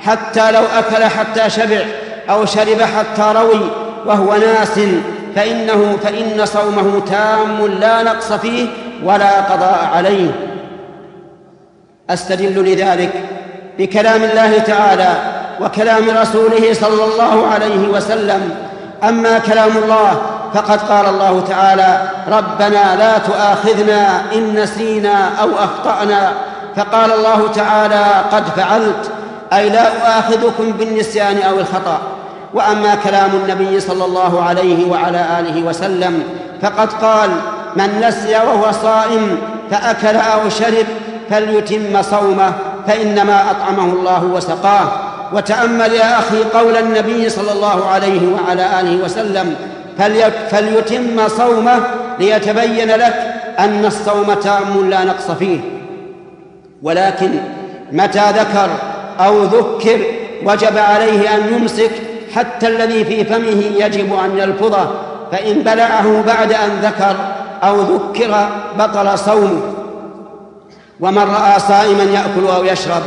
حتى 0.00 0.52
لو 0.52 0.62
أكل 0.78 1.04
حتى 1.04 1.50
شبع 1.50 1.80
أو 2.30 2.44
شرب 2.44 2.82
حتى 2.82 3.32
روي 3.36 3.60
وهو 4.06 4.34
ناس 4.34 4.80
فإنه 5.36 5.96
فإن 6.02 6.46
صومه 6.46 7.00
تام 7.00 7.66
لا 7.66 8.02
نقص 8.02 8.32
فيه 8.32 8.68
ولا 9.04 9.40
قضاء 9.40 9.90
عليه. 9.94 10.30
أستدل 12.10 12.72
لذلك 12.72 13.10
بكلام 13.78 14.22
الله 14.22 14.58
تعالى 14.58 15.33
وكلام 15.60 16.04
رسوله 16.10 16.72
صلى 16.72 17.04
الله 17.04 17.46
عليه 17.46 17.88
وسلم. 17.88 18.50
أما 19.08 19.38
كلام 19.38 19.70
الله 19.84 20.22
فقد 20.54 20.80
قال 20.80 21.06
الله 21.06 21.40
تعالى 21.48 22.00
ربنا 22.28 22.96
لا 22.96 23.18
تؤاخذنا 23.18 24.22
إن 24.34 24.54
نسينا 24.54 25.30
أو 25.40 25.48
أخطأنا. 25.58 26.32
فقال 26.76 27.12
الله 27.12 27.52
تعالى 27.54 28.04
قد 28.32 28.44
فعلت. 28.56 29.10
أي 29.52 29.68
لا 29.68 29.86
أؤاخذكم 29.88 30.72
بالنسيان 30.78 31.42
أو 31.42 31.58
الخطأ. 31.58 31.98
وأما 32.54 32.94
كلام 32.94 33.30
النبي 33.30 33.80
صلى 33.80 34.04
الله 34.04 34.42
عليه 34.42 34.90
وعلى 34.90 35.26
آله 35.40 35.62
وسلم 35.62 36.22
فقد 36.62 36.92
قال 36.92 37.30
من 37.76 38.00
نسي 38.08 38.34
وهو 38.34 38.72
صائم 38.72 39.38
فأكل 39.70 40.16
أو 40.16 40.48
شرب 40.48 40.86
فليتم 41.30 42.02
صومه 42.02 42.52
فإنما 42.86 43.50
أطعمه 43.50 43.92
الله 43.92 44.24
وسقاه. 44.24 44.88
وتأمل 45.32 45.92
يا 45.92 46.18
أخي 46.18 46.44
قول 46.54 46.76
النبي 46.76 47.28
صلى 47.28 47.52
الله 47.52 47.86
عليه 47.86 48.20
وعلى 48.32 48.80
آله 48.80 49.04
وسلم 49.04 49.54
فليتم 50.50 51.28
صومه 51.28 51.80
ليتبين 52.18 52.88
لك 52.88 53.34
أن 53.58 53.84
الصوم 53.84 54.34
تام 54.34 54.90
لا 54.90 55.04
نقص 55.04 55.30
فيه. 55.30 55.60
ولكن 56.82 57.30
متى 57.92 58.30
ذكر 58.30 58.70
أو 59.20 59.42
ذكر 59.42 60.00
وجب 60.44 60.78
عليه 60.78 61.34
أن 61.34 61.54
يمسك 61.54 61.90
حتى 62.34 62.68
الذي 62.68 63.04
في 63.04 63.24
فمه 63.24 63.62
يجب 63.78 64.14
أن 64.24 64.38
يلفظه 64.38 64.90
فإن 65.32 65.58
بلعه 65.58 66.22
بعد 66.26 66.52
أن 66.52 66.70
ذكر 66.82 67.16
أو 67.62 67.80
ذكر 67.80 68.48
بطل 68.78 69.18
صومه. 69.18 69.60
ومن 71.00 71.18
رأى 71.22 71.60
صائما 71.60 72.02
يأكل 72.02 72.46
أو 72.56 72.64
يشرب 72.64 73.02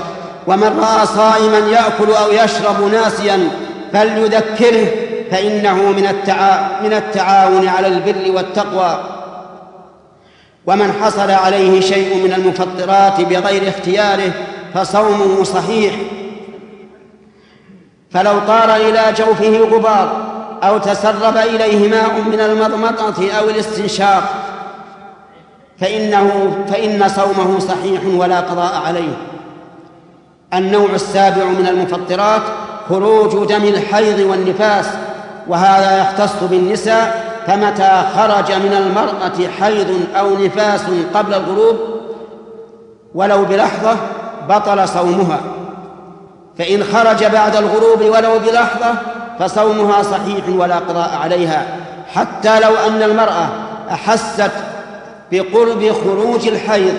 ومن 0.48 0.80
رأى 0.80 1.06
صائما 1.06 1.58
يأكل 1.58 2.12
أو 2.12 2.32
يشرب 2.32 2.92
ناسيا 2.92 3.50
فليذكره 3.94 4.88
فإنه 5.32 5.76
من 5.76 6.08
التعا 6.08 6.82
من 6.84 6.94
التعاون 6.94 7.68
على 7.68 7.88
البر 7.88 8.32
والتقوى. 8.36 9.00
ومن 10.66 10.94
حصل 11.02 11.32
عليه 11.32 11.82
شيء 11.82 12.24
من 12.24 12.34
المفطرات 12.34 13.22
بغير 13.22 13.70
اختياره 13.70 14.32
فصومه 14.74 15.44
صحيح. 15.44 15.94
فلو 18.12 18.40
طار 18.40 18.76
إلى 18.76 19.14
جوفه 19.18 19.58
غبار 19.58 20.28
أو 20.64 20.78
تسرب 20.78 21.38
إليه 21.38 21.90
ماء 21.90 22.22
من 22.32 22.40
المضمضة 22.40 23.32
أو 23.32 23.50
الاستنشاق 23.50 24.24
فإنه 25.80 26.58
فإن 26.70 27.10
صومه 27.10 27.60
صحيح 27.60 28.02
ولا 28.06 28.40
قضاء 28.40 28.82
عليه. 28.86 29.37
النوع 30.54 30.90
السابع 30.94 31.44
من 31.44 31.68
المفطرات 31.68 32.42
خروج 32.90 33.48
دم 33.48 33.64
الحيض 33.64 34.20
والنفاس 34.20 34.86
وهذا 35.48 36.02
يختص 36.02 36.44
بالنساء 36.44 37.28
فمتى 37.48 38.04
خرج 38.16 38.52
من 38.52 38.74
المرأة 38.74 39.52
حيض 39.60 40.00
أو 40.20 40.38
نفاس 40.46 40.82
قبل 41.14 41.34
الغروب 41.34 41.78
ولو 43.16 43.46
بلحظة 43.46 43.96
بطل 44.50 44.88
صومها. 44.88 45.40
فإن 46.58 46.84
خرج 46.84 47.26
بعد 47.26 47.56
الغروب 47.56 48.02
ولو 48.02 48.40
بلحظة 48.40 48.94
فصومها 49.40 50.04
صحيح 50.04 50.50
ولا 50.50 50.76
قضاء 50.76 51.20
عليها. 51.24 51.66
حتى 52.14 52.60
لو 52.60 52.76
أن 52.88 53.04
المرأة 53.04 53.50
أحست 53.92 54.52
بقرب 55.32 55.92
خروج 56.04 56.48
الحيض 56.48 56.94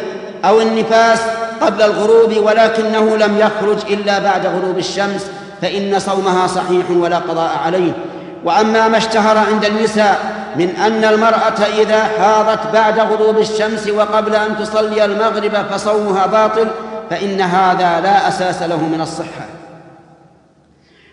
أو 0.45 0.61
النفاس 0.61 1.21
قبل 1.61 1.83
الغروب 1.83 2.37
ولكنه 2.37 3.17
لم 3.17 3.39
يخرج 3.39 3.93
إلا 3.93 4.19
بعد 4.19 4.47
غروب 4.47 4.79
الشمس 4.79 5.27
فإن 5.63 5.99
صومها 5.99 6.47
صحيح 6.47 6.91
ولا 6.91 7.19
قضاء 7.19 7.51
عليه. 7.65 7.93
وأما 8.45 8.89
ما 8.89 8.97
اشتهر 8.97 9.39
عند 9.39 9.65
النساء 9.65 10.39
من 10.57 10.69
أن 10.77 11.05
المرأة 11.05 11.63
إذا 11.83 12.05
حاضت 12.05 12.73
بعد 12.73 13.01
غروب 13.01 13.39
الشمس 13.39 13.89
وقبل 13.89 14.35
أن 14.35 14.57
تصلي 14.59 15.05
المغرب 15.05 15.53
فصومها 15.71 16.27
باطل 16.27 16.69
فإن 17.11 17.41
هذا 17.41 18.01
لا 18.01 18.29
أساس 18.29 18.63
له 18.63 18.77
من 18.77 19.01
الصحة. 19.01 19.49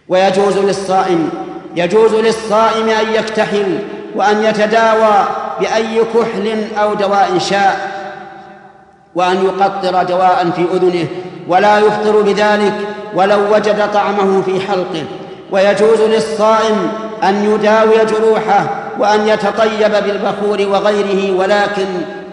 ويجوز 0.07 0.57
للصائم 0.57 1.29
يجوز 1.75 2.13
للصائم 2.13 2.89
أن 2.89 3.13
يكتحل 3.13 3.79
وأن 4.15 4.43
يتداوى 4.43 5.25
بأي 5.59 6.03
كحل 6.03 6.67
أو 6.77 6.93
دواء 6.93 7.37
شاء 7.39 7.94
وأن 9.15 9.45
يقطر 9.45 10.03
دواء 10.03 10.51
في 10.55 10.65
أذنه 10.74 11.07
ولا 11.48 11.79
يفطر 11.79 12.22
بذلك 12.22 12.74
ولو 13.15 13.55
وجد 13.55 13.91
طعمه 13.93 14.41
في 14.41 14.60
حلقه. 14.67 15.03
ويجوز 15.51 16.01
للصائم 16.01 16.91
أن 17.24 17.53
يداوي 17.53 18.05
جروحه 18.05 18.69
وأن 19.00 19.27
يتطيب 19.27 19.91
بالبخور 19.91 20.62
وغيره 20.62 21.38
ولكن 21.38 21.86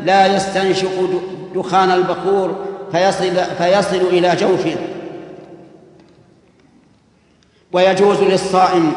لا 0.05 0.37
يستنشق 0.37 1.11
دخان 1.55 1.91
البخور 1.91 2.57
فيصل, 2.93 3.35
فيصل 3.59 3.97
إلى 3.97 4.37
جوفه. 4.37 4.77
ويجوز 7.73 8.23
للصائم 8.23 8.93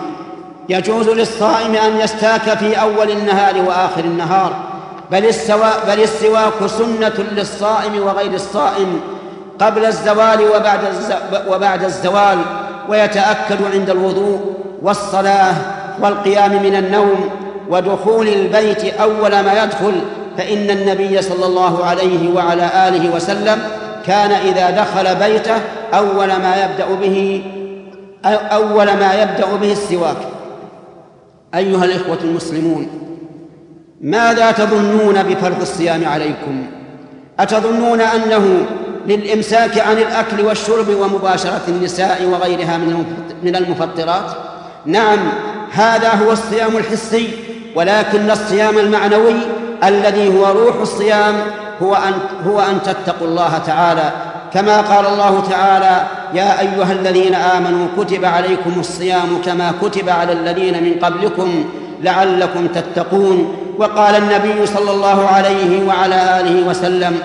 يجوز 0.70 1.10
للصائم 1.10 1.76
أن 1.76 2.00
يستاك 2.00 2.58
في 2.58 2.82
أول 2.82 3.12
النهار 3.12 3.58
وآخر 3.68 4.04
النهار. 4.04 4.75
بل 5.12 5.26
السواء 5.26 5.84
بل 5.88 6.04
السواك 6.04 6.66
سنة 6.68 7.26
للصائم 7.32 8.04
وغير 8.04 8.34
الصائم 8.34 9.02
قبل 9.60 9.86
الزوال 9.86 10.40
وبعد 10.56 10.80
وبعد 11.48 11.84
الزوال 11.84 12.38
ويتأكد 12.90 13.58
عند 13.74 13.90
الوضوء 13.90 14.56
والصلاة 14.82 15.54
والقيام 16.02 16.64
من 16.64 16.76
النوم 16.76 17.30
ودخول 17.70 18.28
البيت 18.28 18.84
أول 19.00 19.32
ما 19.40 19.64
يدخل 19.64 20.02
فإن 20.38 20.70
النبي 20.70 21.22
صلى 21.22 21.46
الله 21.46 21.86
عليه 21.86 22.34
وعلى 22.36 22.70
آله 22.88 23.16
وسلم 23.16 23.62
كان 24.06 24.32
إذا 24.32 24.70
دخل 24.70 25.16
بيته 25.16 25.56
أول 25.94 26.28
ما 26.28 26.56
يبدأ 26.64 26.86
به 27.02 27.44
أول 28.52 28.86
ما 28.86 29.14
يبدأ 29.22 29.56
به 29.62 29.72
السواك. 29.72 30.18
أيها 31.56 31.86
الإخوة 31.86 32.18
المسلمون 32.24 33.05
ماذا 34.02 34.52
تظنون 34.52 35.24
بفرض 35.24 35.62
الصيام 35.62 36.06
عليكم؟ 36.06 36.66
أتظنون 37.40 38.02
أنه 38.02 38.66
للإمساك 39.08 39.80
عن 39.80 39.98
الأكل 39.98 40.42
والشرب 40.46 40.90
ومباشرة 40.90 41.62
النساء 41.68 42.26
وغيرها 42.26 42.78
من 43.44 43.56
المفطرات؟ 43.56 44.32
نعم 44.86 45.20
هذا 45.72 46.10
هو 46.10 46.32
الصيام 46.32 46.78
الحسي 46.78 47.30
ولكن 47.76 48.32
الصيام 48.32 48.78
المعنوي 48.78 49.36
الذي 49.84 50.38
هو 50.38 50.46
روح 50.46 50.76
الصيام 50.82 51.36
هو 51.82 51.96
أن 51.96 52.14
هو 52.48 52.60
أن 52.60 52.82
تتقوا 52.84 53.28
الله 53.28 53.58
تعالى. 53.58 54.12
كما 54.54 54.82
قال 54.82 55.06
الله 55.06 55.44
تعالى 55.50 56.08
يا 56.34 56.60
أيها 56.62 56.92
الذين 56.92 57.36
آمنوا 57.36 57.88
كتب 57.98 58.26
عليكم 58.26 58.74
الصيام 58.80 59.42
كما 59.46 59.74
كتب 59.82 60.10
على 60.10 60.34
الذين 60.34 60.84
من 60.84 60.94
قبلكم 61.02 61.66
لعلكم 62.02 62.68
تتقون. 62.68 63.65
وقال 63.78 64.16
النبي 64.16 64.66
صلى 64.66 64.92
الله 64.92 65.28
عليه 65.28 65.88
وعلى 65.88 66.40
آله 66.40 66.68
وسلم 66.68 67.20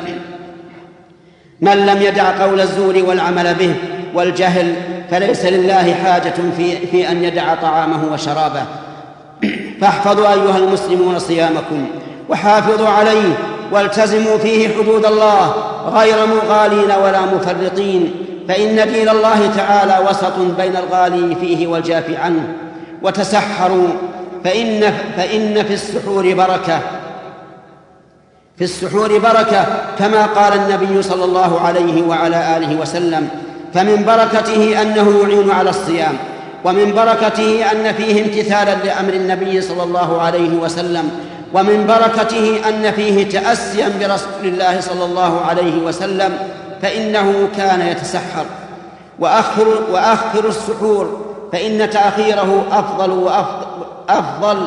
من 1.61 1.87
لم 1.87 2.03
يدع 2.03 2.43
قول 2.43 2.61
الزور 2.61 3.03
والعمل 3.09 3.55
به 3.55 3.75
والجهل 4.15 4.75
فليس 5.11 5.45
لله 5.45 5.95
حاجة 6.05 6.35
في, 6.57 6.87
في 6.87 7.11
أن 7.11 7.25
يدع 7.25 7.55
طعامه 7.55 8.13
وشرابه. 8.13 8.63
فاحفظوا 9.81 10.33
أيها 10.33 10.59
المسلمون 10.59 11.19
صيامكم 11.19 11.87
وحافظوا 12.29 12.89
عليه 12.89 13.33
والتزموا 13.73 14.37
فيه 14.39 14.69
حدود 14.69 15.07
الله 15.07 15.55
غير 15.87 16.17
مغالين 16.27 16.91
ولا 17.05 17.21
مفرطين 17.21 18.15
فإن 18.49 18.93
دين 18.93 19.09
الله 19.09 19.51
تعالى 19.57 20.09
وسط 20.11 20.39
بين 20.59 20.77
الغالي 20.77 21.35
فيه 21.41 21.67
والجاف 21.67 22.05
عنه 22.25 22.55
وتسحروا 23.03 23.89
فإن 24.45 24.93
فإن 25.17 25.65
في 25.65 25.75
السحور 25.75 26.35
بركة. 26.35 26.81
في 28.59 28.65
السحور 28.65 29.19
بركة 29.19 29.67
كما 29.99 30.27
قال 30.27 30.53
النبي 30.53 31.03
صلى 31.03 31.25
الله 31.25 31.61
عليه 31.61 32.03
وعلى 32.03 32.57
آله 32.57 32.81
وسلم 32.81 33.29
فمن 33.75 34.05
بركته 34.05 34.83
أنه 34.83 35.23
يعين 35.23 35.51
على 35.51 35.71
الصيام 35.71 36.17
ومن 36.65 36.93
بركته 36.93 37.71
أن 37.73 37.93
فيه 37.93 38.23
امتثالا 38.23 38.75
لأمر 38.85 39.13
النبي 39.13 39.61
صلى 39.61 39.83
الله 39.83 40.21
عليه 40.21 40.57
وسلم 40.57 41.11
ومن 41.55 41.87
بركته 41.87 42.69
أن 42.69 42.93
فيه 42.93 43.29
تأسيا 43.29 43.89
برسول 44.01 44.45
الله 44.45 44.81
صلى 44.81 45.05
الله 45.05 45.41
عليه 45.41 45.83
وسلم 45.83 46.39
فإنه 46.83 47.49
كان 47.57 47.81
يتسحر. 47.81 48.45
وأخر 49.19 49.69
وأخر 49.93 50.49
السحور 50.49 51.27
فإن 51.53 51.91
تأخيره 51.91 52.65
أفضل 52.73 53.11
وأفضل 53.11 53.70
أفضل. 54.19 54.67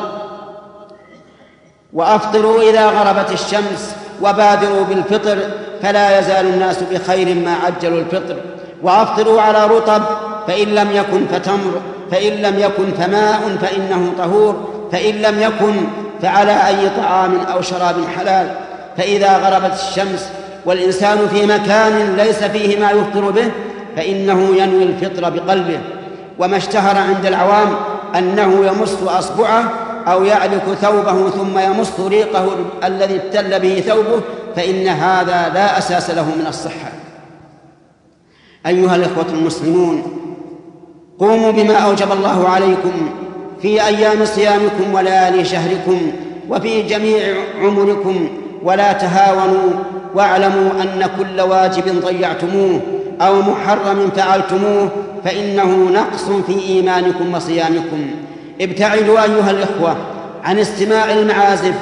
وأفطروا 1.92 2.62
إذا 2.62 2.86
غربت 2.86 3.30
الشمس 3.32 3.96
وبادروا 4.22 4.84
بالفطر 4.84 5.38
فلا 5.82 6.18
يزال 6.18 6.46
الناس 6.46 6.82
بخير 6.82 7.34
ما 7.34 7.54
عجلوا 7.64 8.00
الفطر. 8.00 8.36
وأفطروا 8.82 9.40
على 9.40 9.66
رطب 9.66 10.02
فإن 10.46 10.68
لم 10.68 10.88
يكن 10.92 11.26
فتمر 11.26 11.80
فإن 12.10 12.32
لم 12.32 12.58
يكن 12.58 12.92
فماء 12.98 13.56
فإنه 13.62 14.12
طهور. 14.18 14.68
فإن 14.92 15.14
لم 15.14 15.40
يكن 15.42 15.74
فعلى 16.22 16.68
أي 16.68 16.90
طعام 16.96 17.40
أو 17.52 17.62
شراب 17.62 17.96
حلال. 18.16 18.54
فإذا 18.96 19.38
غربت 19.38 19.74
الشمس 19.74 20.28
والإنسان 20.66 21.28
في 21.28 21.46
مكان 21.46 22.16
ليس 22.16 22.44
فيه 22.44 22.80
ما 22.80 22.90
يفطر 22.90 23.30
به 23.30 23.50
فإنه 23.96 24.56
ينوي 24.56 24.82
الفطر 24.82 25.30
بقلبه. 25.30 25.80
وما 26.38 26.56
اشتهر 26.56 26.98
عند 26.98 27.26
العوام 27.26 27.68
أنه 28.18 28.66
يمص 28.66 29.02
أصبعه 29.02 29.72
أو 30.06 30.24
يعلك 30.24 30.62
ثوبه 30.80 31.30
ثم 31.30 31.58
يمص 31.58 32.00
ريقه 32.00 32.46
الذي 32.84 33.16
ابتل 33.16 33.60
به 33.60 33.80
ثوبه 33.80 34.20
فإن 34.56 34.88
هذا 34.88 35.50
لا 35.54 35.78
أساس 35.78 36.10
له 36.10 36.24
من 36.24 36.46
الصحة. 36.48 36.92
أيها 38.66 38.96
الإخوة 38.96 39.26
المسلمون 39.28 40.02
قوموا 41.18 41.50
بما 41.50 41.74
أوجب 41.74 42.12
الله 42.12 42.48
عليكم 42.48 43.10
في 43.62 43.86
أيام 43.86 44.24
صيامكم 44.24 44.94
وليالي 44.94 45.44
شهركم 45.44 46.12
وفي 46.50 46.82
جميع 46.82 47.36
عمركم 47.60 48.28
ولا 48.62 48.92
تهاونوا 48.92 49.70
واعلموا 50.14 50.70
أن 50.82 51.10
كل 51.18 51.40
واجب 51.40 52.00
ضيعتموه. 52.04 52.80
أو 53.20 53.42
محرم 53.42 54.10
فعلتموه 54.16 54.88
فإنه 55.24 55.90
نقص 55.94 56.24
في 56.46 56.68
إيمانكم 56.68 57.34
وصيامكم. 57.34 58.10
ابتعدوا 58.60 59.22
أيها 59.22 59.50
الإخوة 59.50 59.96
عن 60.44 60.58
استماع 60.58 61.12
المعازف 61.12 61.74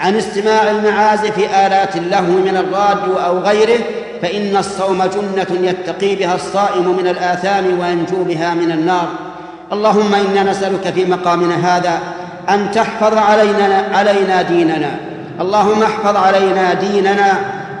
عن 0.00 0.16
استماع 0.16 0.70
المعازف 0.70 1.38
آلات 1.38 1.96
اللهو 1.96 2.32
من 2.32 2.56
الراديو 2.56 3.16
أو 3.26 3.38
غيره 3.38 3.78
فإن 4.22 4.56
الصوم 4.56 5.02
جنة 5.02 5.68
يتقي 5.68 6.16
بها 6.16 6.34
الصائم 6.34 6.96
من 6.96 7.08
الآثام 7.08 7.64
وينجو 7.80 8.24
بها 8.24 8.54
من 8.54 8.70
النار. 8.72 9.08
اللهم 9.72 10.14
إنا 10.14 10.50
نسألك 10.50 10.90
في 10.94 11.04
مقامنا 11.04 11.76
هذا 11.76 11.98
أن 12.48 12.70
تحفظ 12.70 13.16
علينا 13.18 13.84
علينا 13.92 14.42
ديننا. 14.42 14.90
اللهم 15.40 15.82
احفظ 15.82 16.16
علينا 16.16 16.74
ديننا 16.74 17.32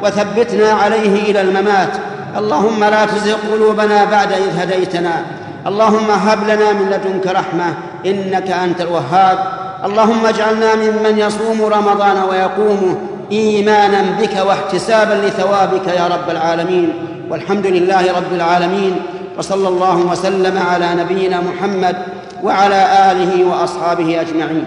وثبتنا 0.02 0.70
عليه 0.70 1.30
إلى 1.30 1.40
الممات. 1.40 1.92
اللهم 2.36 2.84
لا 2.84 3.04
تزغ 3.04 3.36
قلوبنا 3.52 4.04
بعد 4.04 4.32
إذ 4.32 4.60
هديتنا. 4.60 5.24
اللهم 5.66 6.10
هب 6.10 6.44
لنا 6.44 6.72
من 6.72 6.90
لدنك 6.90 7.26
رحمة 7.26 7.74
إنك 8.06 8.50
أنت 8.50 8.80
الوهاب. 8.80 9.38
اللهم 9.84 10.26
اجعلنا 10.26 10.74
ممن 10.74 11.18
يصوم 11.18 11.62
رمضان 11.62 12.16
ويقومه 12.30 12.96
إيمانا 13.32 14.02
بك 14.20 14.46
واحتسابا 14.46 15.14
لثوابك 15.26 15.86
يا 15.86 16.06
رب 16.06 16.30
العالمين. 16.30 16.92
والحمد 17.30 17.66
لله 17.66 18.16
رب 18.16 18.32
العالمين. 18.32 19.02
وصلى 19.38 19.68
الله 19.68 19.96
وسلم 19.96 20.58
على 20.58 20.88
نبينا 20.94 21.40
محمد 21.40 21.96
وعلى 22.42 23.10
آله 23.10 23.44
وأصحابه 23.44 24.20
أجمعين. 24.20 24.66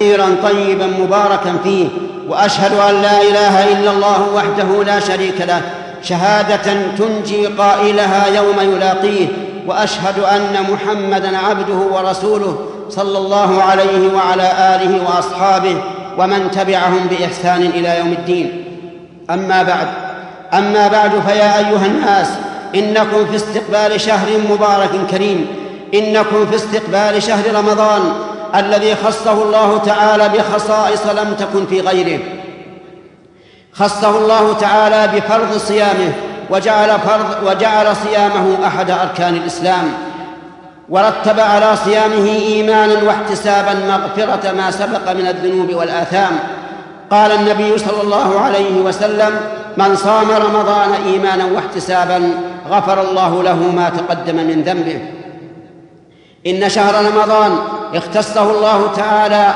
كثيرا 0.00 0.36
طيبا 0.42 0.86
مباركا 0.86 1.56
فيه 1.64 1.88
وأشهد 2.28 2.72
أن 2.72 3.02
لا 3.02 3.22
إله 3.22 3.72
إلا 3.72 3.90
الله 3.90 4.28
وحده 4.34 4.84
لا 4.84 5.00
شريك 5.00 5.40
له 5.40 5.60
شهادة 6.02 6.72
تنجي 6.98 7.46
قائلها 7.46 8.26
يوم 8.26 8.74
يلاقيه 8.74 9.26
وأشهد 9.66 10.18
أن 10.18 10.56
محمدا 10.72 11.38
عبده 11.38 11.74
ورسوله 11.74 12.58
صلى 12.90 13.18
الله 13.18 13.62
عليه 13.62 14.14
وعلى 14.14 14.52
آله 14.74 15.02
وأصحابه 15.06 15.76
ومن 16.18 16.50
تبعهم 16.50 17.06
بإحسان 17.10 17.62
إلى 17.62 17.98
يوم 17.98 18.12
الدين. 18.12 18.64
أما 19.30 19.62
بعد 19.62 19.86
أما 20.54 20.88
بعد 20.88 21.10
فيا 21.10 21.58
أيها 21.58 21.86
الناس 21.86 22.28
إنكم 22.74 23.26
في 23.30 23.36
استقبال 23.36 24.00
شهر 24.00 24.28
مبارك 24.50 24.90
كريم 25.10 25.46
إنكم 25.94 26.46
في 26.50 26.56
استقبال 26.56 27.22
شهر 27.22 27.54
رمضان 27.54 28.12
الذي 28.54 28.94
خصه 28.94 29.42
الله 29.42 29.78
تعالى 29.78 30.28
بخصائص 30.28 31.06
لم 31.06 31.34
تكن 31.38 31.66
في 31.66 31.80
غيره. 31.80 32.20
خصه 33.72 34.18
الله 34.18 34.52
تعالى 34.52 35.18
بفرض 35.18 35.56
صيامه 35.56 36.12
وجعل 36.50 36.88
فرض 36.88 37.46
وجعل 37.46 37.96
صيامه 37.96 38.66
أحد 38.66 38.90
أركان 38.90 39.34
الإسلام. 39.34 39.92
ورتب 40.88 41.40
على 41.40 41.76
صيامه 41.76 42.26
إيمانا 42.26 43.02
واحتسابا 43.02 43.74
مغفرة 43.74 44.52
ما 44.52 44.70
سبق 44.70 45.12
من 45.12 45.26
الذنوب 45.26 45.74
والآثام. 45.74 46.38
قال 47.10 47.32
النبي 47.32 47.78
صلى 47.78 48.02
الله 48.02 48.40
عليه 48.40 48.80
وسلم 48.80 49.40
من 49.76 49.96
صام 49.96 50.30
رمضان 50.30 50.92
إيمانا 51.06 51.44
واحتسابا 51.44 52.30
غفر 52.70 53.00
الله 53.00 53.42
له 53.42 53.56
ما 53.56 53.88
تقدم 53.88 54.36
من 54.36 54.62
ذنبه. 54.62 55.00
إن 56.46 56.68
شهر 56.68 57.04
رمضان 57.04 57.58
اختصه 57.94 58.50
الله 58.50 58.90
تعالى 58.96 59.54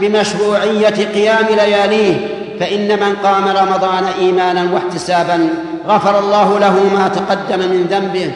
بمشروعية 0.00 1.12
قيام 1.14 1.46
لياليه 1.50 2.28
فإن 2.60 2.88
من 3.00 3.16
قام 3.24 3.48
رمضان 3.48 4.04
إيمانا 4.20 4.66
واحتسابا 4.72 5.48
غفر 5.88 6.18
الله 6.18 6.58
له 6.58 6.80
ما 6.94 7.08
تقدم 7.08 7.58
من 7.58 7.86
ذنبه. 7.90 8.30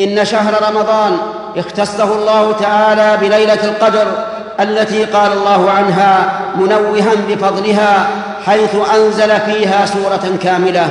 إن 0.00 0.24
شهر 0.24 0.54
رمضان 0.70 1.16
اختصه 1.56 2.14
الله 2.14 2.52
تعالى 2.52 3.28
بليلة 3.28 3.64
القدر 3.64 4.06
التي 4.60 5.04
قال 5.04 5.32
الله 5.32 5.70
عنها 5.70 6.40
منوها 6.56 7.12
بفضلها 7.28 8.06
حيث 8.46 8.76
أنزل 8.94 9.40
فيها 9.40 9.86
سورة 9.86 10.38
كاملة 10.42 10.90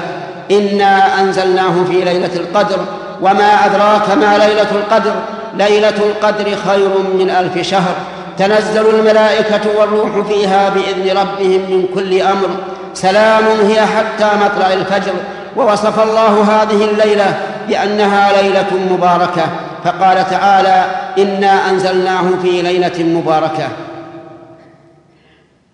إنا 0.52 1.20
أنزلناه 1.20 1.84
في 1.90 2.02
ليلة 2.02 2.36
القدر 2.36 2.78
وما 3.22 3.66
أدراك 3.66 4.10
ما 4.10 4.38
ليلة 4.38 4.72
القدر. 4.72 5.14
ليلة 5.58 5.90
القدر 5.98 6.56
خير 6.68 6.90
من 7.14 7.30
ألف 7.30 7.68
شهر. 7.68 7.96
تنزل 8.38 8.90
الملائكة 8.96 9.80
والروح 9.80 10.28
فيها 10.28 10.70
بإذن 10.70 11.18
ربهم 11.18 11.62
من 11.72 11.86
كل 11.94 12.22
أمر. 12.22 12.50
سلام 12.94 13.44
هي 13.68 13.82
حتى 13.82 14.30
مطلع 14.46 14.74
الفجر. 14.74 15.14
ووصف 15.58 16.04
الله 16.04 16.42
هذه 16.42 16.86
الليلة 16.86 17.38
بأنها 17.68 18.42
ليلة 18.42 18.72
مباركة. 18.92 19.44
فقال 19.86 20.30
تعالى 20.30 20.86
إنا 21.18 21.70
أنزلناه 21.70 22.24
في 22.42 22.62
ليلة 22.62 23.04
مباركة. 23.04 23.68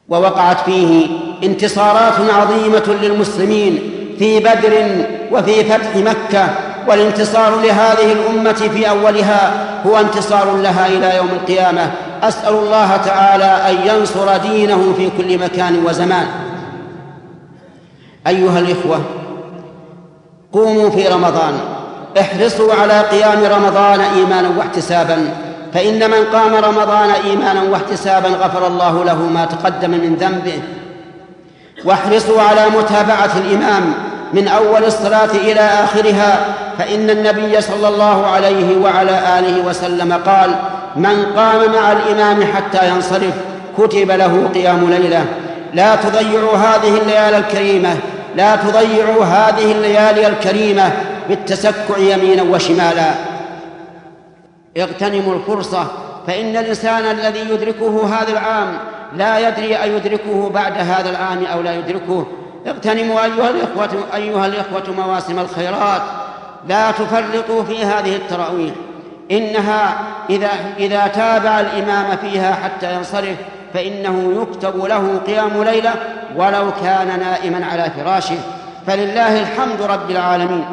ووقعت 0.09 0.59
فيه 0.59 1.07
انتصارات 1.43 2.13
عظيمة 2.39 2.97
للمسلمين 3.01 3.91
في 4.19 4.39
بدر 4.39 4.73
وفي 5.31 5.63
فتح 5.63 5.95
مكة. 5.95 6.47
والانتصار 6.87 7.55
لهذه 7.55 8.11
الأمة 8.11 8.53
في 8.53 8.89
أولها 8.89 9.53
هو 9.87 9.97
انتصار 9.97 10.57
لها 10.57 10.87
إلى 10.87 11.17
يوم 11.17 11.29
القيامة. 11.29 11.91
أسأل 12.23 12.53
الله 12.53 12.97
تعالى 12.97 13.45
أن 13.45 13.87
ينصر 13.87 14.37
دينه 14.37 14.93
في 14.97 15.09
كل 15.17 15.37
مكان 15.37 15.85
وزمان. 15.85 16.27
أيها 18.27 18.59
الإخوة 18.59 19.01
قوموا 20.53 20.89
في 20.89 21.07
رمضان. 21.07 21.53
احرصوا 22.19 22.73
على 22.73 23.01
قيام 23.01 23.43
رمضان 23.43 23.99
إيمانا 23.99 24.49
واحتسابا. 24.57 25.33
فإن 25.73 26.11
من 26.11 26.25
قام 26.33 26.55
رمضان 26.55 27.09
إيمانا 27.09 27.61
واحتسابا 27.63 28.29
غفر 28.29 28.67
الله 28.67 29.03
له 29.03 29.15
ما 29.15 29.45
تقدم 29.45 29.91
من 29.91 30.15
ذنبه. 30.15 30.61
واحرصوا 31.85 32.41
على 32.41 32.65
متابعة 32.77 33.31
الإمام. 33.37 33.93
من 34.33 34.47
أول 34.47 34.83
الصلاة 34.85 35.31
إلى 35.31 35.59
آخرها 35.59 36.45
فإن 36.77 37.09
النبي 37.09 37.61
صلى 37.61 37.87
الله 37.87 38.27
عليه 38.27 38.77
وعلى 38.77 39.39
آله 39.39 39.65
وسلم 39.65 40.13
قال 40.13 40.55
من 40.95 41.25
قام 41.35 41.71
مع 41.71 41.91
الإمام 41.91 42.43
حتى 42.43 42.89
ينصرف 42.89 43.33
كتب 43.77 44.11
له 44.11 44.49
قيام 44.53 44.89
ليلة. 44.89 45.25
لا 45.73 45.95
تضيعوا 45.95 46.57
هذه 46.57 46.97
الليالي 47.01 47.37
الكريمة 47.37 47.97
لا 48.35 48.55
تضيعوا 48.55 49.25
هذه 49.25 49.71
الليالي 49.71 50.27
الكريمة 50.27 50.91
بالتسكع 51.29 51.97
يمينا 51.97 52.43
وشمالا. 52.43 53.11
اغتنموا 54.77 55.35
الفرصة 55.35 55.87
فإن 56.27 56.57
الإنسان 56.57 57.05
الذي 57.05 57.39
يدركه 57.39 58.15
هذا 58.15 58.31
العام 58.31 58.67
لا 59.17 59.47
يدري 59.47 59.83
أيدركه 59.83 60.49
بعد 60.49 60.73
هذا 60.77 61.09
العام 61.09 61.45
أو 61.45 61.61
لا 61.61 61.75
يدركه. 61.75 62.27
اغتنموا 62.67 63.23
أيها 63.23 63.49
الإخوة 63.49 63.89
أيها 64.15 64.45
الإخوة 64.45 64.95
مواسم 64.97 65.39
الخيرات. 65.39 66.01
لا 66.67 66.91
تفرطوا 66.91 67.63
في 67.63 67.85
هذه 67.85 68.15
التراويح. 68.15 68.73
إنها 69.31 69.97
إذا 70.29 70.49
إذا 70.79 71.07
تابع 71.07 71.59
الإمام 71.59 72.17
فيها 72.17 72.53
حتى 72.53 72.95
ينصرف 72.95 73.35
فإنه 73.73 74.41
يكتب 74.41 74.85
له 74.85 75.21
قيام 75.27 75.63
ليلة 75.63 75.93
ولو 76.35 76.71
كان 76.83 77.19
نائما 77.19 77.65
على 77.65 77.91
فراشه. 77.97 78.37
فلله 78.87 79.41
الحمد 79.41 79.81
رب 79.81 80.11
العالمين. 80.11 80.65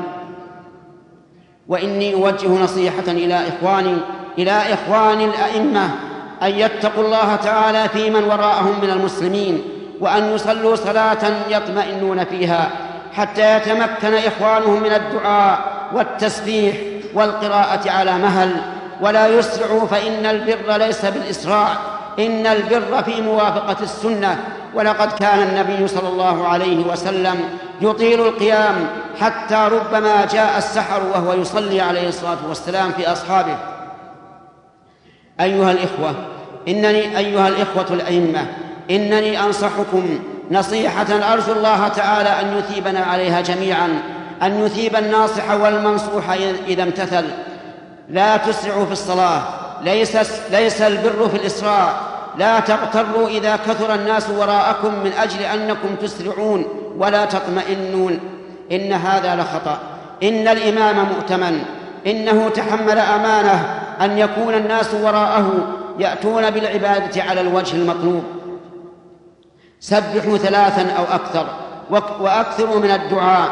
وإني 1.68 2.14
أوجه 2.14 2.48
نصيحة 2.48 3.08
إلى 3.08 3.40
إخواني 3.48 3.96
إلى 4.38 4.52
إخواني 4.52 5.24
الأئمة 5.24 5.90
أن 6.42 6.50
يتقوا 6.50 7.04
الله 7.04 7.36
تعالى 7.36 7.88
في 7.88 8.10
من 8.10 8.24
وراءهم 8.24 8.80
من 8.82 8.90
المسلمين. 8.90 9.62
وأن 10.00 10.34
يصلوا 10.34 10.76
صلاة 10.76 11.18
يطمئنون 11.48 12.24
فيها 12.24 12.70
حتى 13.12 13.56
يتمكن 13.56 14.14
إخوانهم 14.14 14.82
من 14.82 14.92
الدعاء 14.92 15.58
والتسبيح 15.92 16.76
والقراءة 17.14 17.90
على 17.90 18.18
مهل. 18.18 18.50
ولا 19.00 19.28
يسرعوا 19.28 19.86
فإن 19.86 20.26
البر 20.26 20.76
ليس 20.76 21.04
بالإسراع 21.04 21.68
إن 22.18 22.46
البر 22.46 23.02
في 23.02 23.20
موافقة 23.20 23.76
السنة. 23.82 24.38
ولقد 24.74 25.12
كان 25.12 25.38
النبي 25.38 25.88
صلى 25.88 26.08
الله 26.08 26.48
عليه 26.48 26.86
وسلم 26.86 27.40
يطيل 27.80 28.20
القيام 28.20 28.86
حتى 29.20 29.68
ربما 29.72 30.26
جاء 30.32 30.58
السحر 30.58 31.02
وهو 31.14 31.32
يصلي 31.32 31.80
عليه 31.80 32.08
الصلاة 32.08 32.38
والسلام 32.48 32.92
في 32.92 33.12
أصحابه. 33.12 33.56
أيها 35.40 35.72
الإخوة 35.72 36.14
إنني 36.68 37.18
أيها 37.18 37.48
الإخوة 37.48 37.86
الأئمة 37.90 38.46
إنني 38.90 39.40
أنصحكم 39.40 40.18
نصيحة 40.50 41.32
أرجو 41.32 41.52
الله 41.52 41.88
تعالى 41.88 42.28
أن 42.28 42.58
يثيبنا 42.58 43.00
عليها 43.00 43.40
جميعا 43.40 43.88
أن 44.42 44.64
يثيب 44.64 44.96
الناصح 44.96 45.50
والمنصوح 45.50 46.30
إذا 46.68 46.82
امتثل. 46.82 47.24
لا 48.10 48.36
تسرعوا 48.36 48.86
في 48.86 48.92
الصلاة 48.92 49.42
ليس 49.82 50.16
ليس 50.50 50.82
البر 50.82 51.28
في 51.28 51.36
الإسراع 51.36 51.92
لا 52.38 52.60
تغتروا 52.60 53.28
إذا 53.28 53.56
كثر 53.56 53.94
الناس 53.94 54.30
وراءكم 54.30 54.94
من 55.04 55.12
أجل 55.18 55.42
أنكم 55.42 55.94
تسرعون 56.02 56.64
ولا 56.98 57.24
تطمئنون. 57.24 58.18
إن 58.72 58.92
هذا 58.92 59.36
لخطأ. 59.36 59.78
إن 60.22 60.48
الإمام 60.48 60.96
مؤتمن. 60.96 61.62
إنه 62.06 62.48
تحمل 62.48 62.98
أمانة 62.98 63.80
أن 64.00 64.18
يكون 64.18 64.54
الناس 64.54 64.94
وراءه 64.94 65.52
يأتون 65.98 66.50
بالعبادة 66.50 67.22
على 67.22 67.40
الوجه 67.40 67.76
المطلوب. 67.76 68.24
سبحوا 69.86 70.38
ثلاثا 70.38 70.92
أو 70.98 71.04
أكثر 71.14 71.46
وأكثروا 72.20 72.78
من 72.80 72.90
الدعاء 72.90 73.48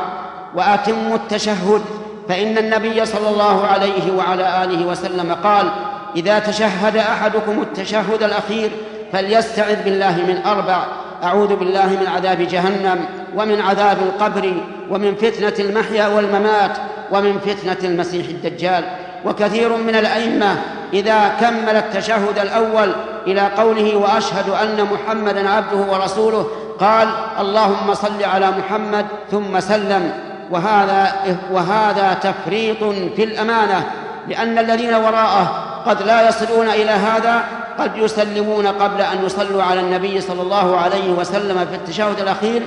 وأتموا 0.55 1.17
التشهد. 1.17 1.83
فإن 2.29 2.59
النبي 2.59 3.07
صلى 3.07 3.29
الله 3.29 3.67
عليه 3.67 4.13
وعلى 4.19 4.65
آله 4.65 4.87
وسلم 4.87 5.37
قال 5.45 5.71
إذا 6.17 6.39
تشهد 6.39 6.97
أحدكم 6.97 7.63
التشهد 7.63 8.23
الأخير 8.23 8.71
فليستعذ 9.13 9.83
بالله 9.85 10.17
من 10.17 10.43
أربع 10.47 10.85
أعوذ 11.25 11.57
بالله 11.57 11.87
من 11.87 12.07
عذاب 12.07 12.43
جهنم 12.43 13.05
ومن 13.37 13.61
عذاب 13.61 13.97
القبر 14.03 14.53
ومن 14.91 15.15
فتنة 15.15 15.55
المحيا 15.59 16.07
والممات 16.07 16.77
ومن 17.13 17.39
فتنة 17.39 17.91
المسيح 17.91 18.27
الدجال. 18.29 18.85
وكثير 19.25 19.77
من 19.77 19.95
الأئمة 19.95 20.57
إذا 20.93 21.29
كمل 21.41 21.77
التشهد 21.77 22.39
الأول 22.39 22.93
إلى 23.27 23.41
قوله 23.41 23.97
وأشهد 23.97 24.49
أن 24.49 24.87
محمدا 24.93 25.51
عبده 25.51 25.93
ورسوله 25.93 26.47
قال 26.81 27.09
اللهم 27.41 27.95
صل 27.95 28.25
على 28.25 28.51
محمد 28.51 29.07
ثم 29.31 29.61
سلم. 29.61 30.13
وهذا 30.51 31.13
وهذا 31.53 32.15
تفريط 32.15 32.85
في 33.17 33.25
الأمانة 33.25 33.85
لأن 34.29 34.59
الذين 34.59 34.95
وراءه 34.95 35.65
قد 35.87 36.03
لا 36.03 36.29
يصلون 36.29 36.69
إلى 36.69 36.91
هذا 36.91 37.45
قد 37.79 37.97
يسلمون 37.97 38.67
قبل 38.67 39.01
أن 39.01 39.25
يصلوا 39.25 39.63
على 39.63 39.81
النبي 39.81 40.21
صلى 40.21 40.43
الله 40.43 40.77
عليه 40.77 41.11
وسلم 41.11 41.67
في 41.71 41.75
التشهد 41.75 42.21
الأخير 42.21 42.63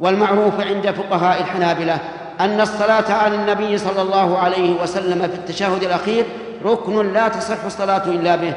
والمعروف 0.00 0.60
عند 0.60 0.90
فقهاء 0.90 1.40
الحنابلة. 1.40 1.98
أن 2.40 2.60
الصلاة 2.60 3.12
على 3.12 3.34
النبي 3.34 3.78
صلى 3.78 4.02
الله 4.02 4.38
عليه 4.38 4.82
وسلم 4.82 5.20
في 5.20 5.34
التشهد 5.34 5.82
الأخير 5.82 6.24
ركن 6.64 7.12
لا 7.12 7.28
تصح 7.28 7.64
الصلاة 7.66 8.04
إلا 8.04 8.36
به. 8.36 8.52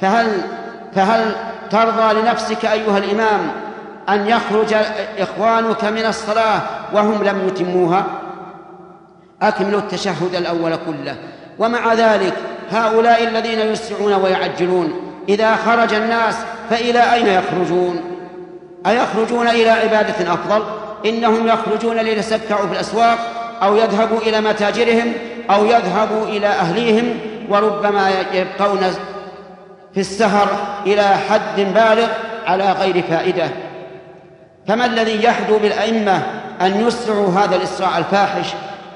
فهل 0.00 0.26
فهل 0.94 1.34
ترضى 1.70 2.20
لنفسك 2.20 2.64
أيها 2.64 2.98
الإمام 2.98 3.40
أن 4.08 4.28
يخرج 4.28 4.74
إخوانك 5.18 5.84
من 5.84 6.06
الصلاة 6.06 6.60
وهم 6.92 7.24
لم 7.24 7.48
يتموها؟ 7.48 8.04
أكملوا 9.42 9.80
التشهد 9.80 10.34
الأول 10.34 10.76
كله. 10.86 11.16
ومع 11.58 11.94
ذلك 11.94 12.34
هؤلاء 12.70 13.24
الذين 13.24 13.58
يسرعون 13.58 14.12
ويعجلون 14.12 14.92
إذا 15.28 15.56
خرج 15.56 15.94
الناس 15.94 16.36
فإلى 16.70 17.14
أين 17.14 17.26
يخرجون؟ 17.26 18.00
أيخرجون 18.86 19.48
إلى 19.48 19.70
عبادة 19.70 20.32
أفضل؟ 20.32 20.81
إنهم 21.06 21.46
يخرجون 21.46 21.96
ليتسكعوا 21.96 22.66
في 22.66 22.72
الأسواق 22.72 23.18
أو 23.62 23.76
يذهبوا 23.76 24.18
إلى 24.18 24.40
متاجرهم 24.40 25.12
أو 25.50 25.64
يذهبوا 25.64 26.26
إلى 26.26 26.46
أهليهم 26.46 27.18
وربما 27.48 28.10
يبقون 28.32 28.80
في 29.94 30.00
السهر 30.00 30.48
إلى 30.86 31.02
حد 31.02 31.60
بالغ 31.60 32.08
على 32.46 32.72
غير 32.72 33.02
فائدة. 33.02 33.48
فما 34.68 34.86
الذي 34.86 35.24
يحدو 35.24 35.58
بالأئمة 35.58 36.22
أن 36.60 36.86
يسرعوا 36.86 37.30
هذا 37.30 37.56
الإسراع 37.56 37.98
الفاحش 37.98 38.46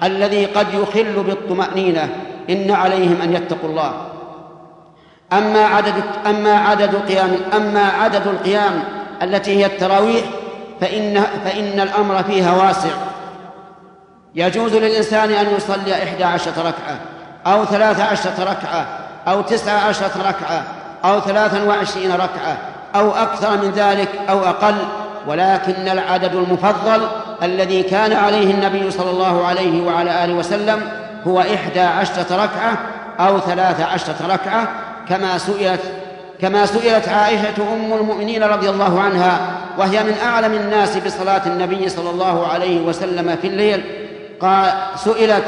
الذي 0.02 0.44
قد 0.44 0.66
يخل 0.74 1.22
بالطمأنينة؟ 1.22 2.08
إن 2.50 2.70
عليهم 2.70 3.22
أن 3.22 3.34
يتقوا 3.34 3.68
الله. 3.68 3.92
أما 5.32 5.64
عدد 5.64 5.94
أما 6.26 6.58
عدد 6.58 6.94
قيام 6.94 7.36
أما 7.56 7.82
عدد 7.82 8.26
القيام 8.26 8.82
التي 9.22 9.56
هي 9.56 9.66
التراويح 9.66 10.24
فإن 10.80 11.22
فإن 11.44 11.80
الأمر 11.80 12.22
فيها 12.22 12.52
واسع. 12.52 12.90
يجوز 14.34 14.74
للإنسان 14.74 15.30
أن 15.30 15.46
يصلي 15.56 16.02
إحدى 16.02 16.24
عشرة 16.24 16.58
ركعة 16.58 17.00
أو 17.46 17.64
ثلاث 17.64 18.00
عشرة 18.00 18.44
ركعة 18.44 18.86
أو 19.28 19.42
تسع 19.42 19.72
عشرة 19.72 20.28
ركعة 20.28 20.64
أو 21.04 21.20
ثلاثا 21.20 21.62
وعشرين 21.62 22.12
ركعة 22.12 22.56
أو 22.94 23.10
أكثر 23.10 23.50
من 23.56 23.70
ذلك 23.70 24.08
أو 24.30 24.44
أقل. 24.44 24.74
ولكن 25.26 25.88
العدد 25.88 26.34
المفضل 26.34 27.08
الذي 27.42 27.82
كان 27.82 28.12
عليه 28.12 28.54
النبي 28.54 28.90
صلى 28.90 29.10
الله 29.10 29.46
عليه 29.46 29.86
وعلى 29.86 30.24
آله 30.24 30.34
وسلم 30.34 30.82
هو 31.26 31.40
إحدى 31.40 31.80
عشرة 31.80 32.44
ركعة 32.44 32.78
أو 33.20 33.40
ثلاث 33.40 33.80
عشرة 33.80 34.16
ركعة 34.28 34.68
كما 35.08 35.38
سئلت 35.38 35.80
كما 36.40 36.66
سئلت 36.66 37.08
عائشة 37.08 37.72
أم 37.72 37.92
المؤمنين 37.92 38.42
رضي 38.42 38.70
الله 38.70 39.00
عنها 39.00 39.38
وهي 39.78 40.04
من 40.04 40.14
أعلم 40.22 40.52
الناس 40.54 40.96
بصلاة 40.96 41.46
النبي 41.46 41.88
صلى 41.88 42.10
الله 42.10 42.46
عليه 42.46 42.80
وسلم 42.80 43.36
في 43.42 43.46
الليل. 43.46 43.82
قال 44.40 44.72
سئلت 44.96 45.44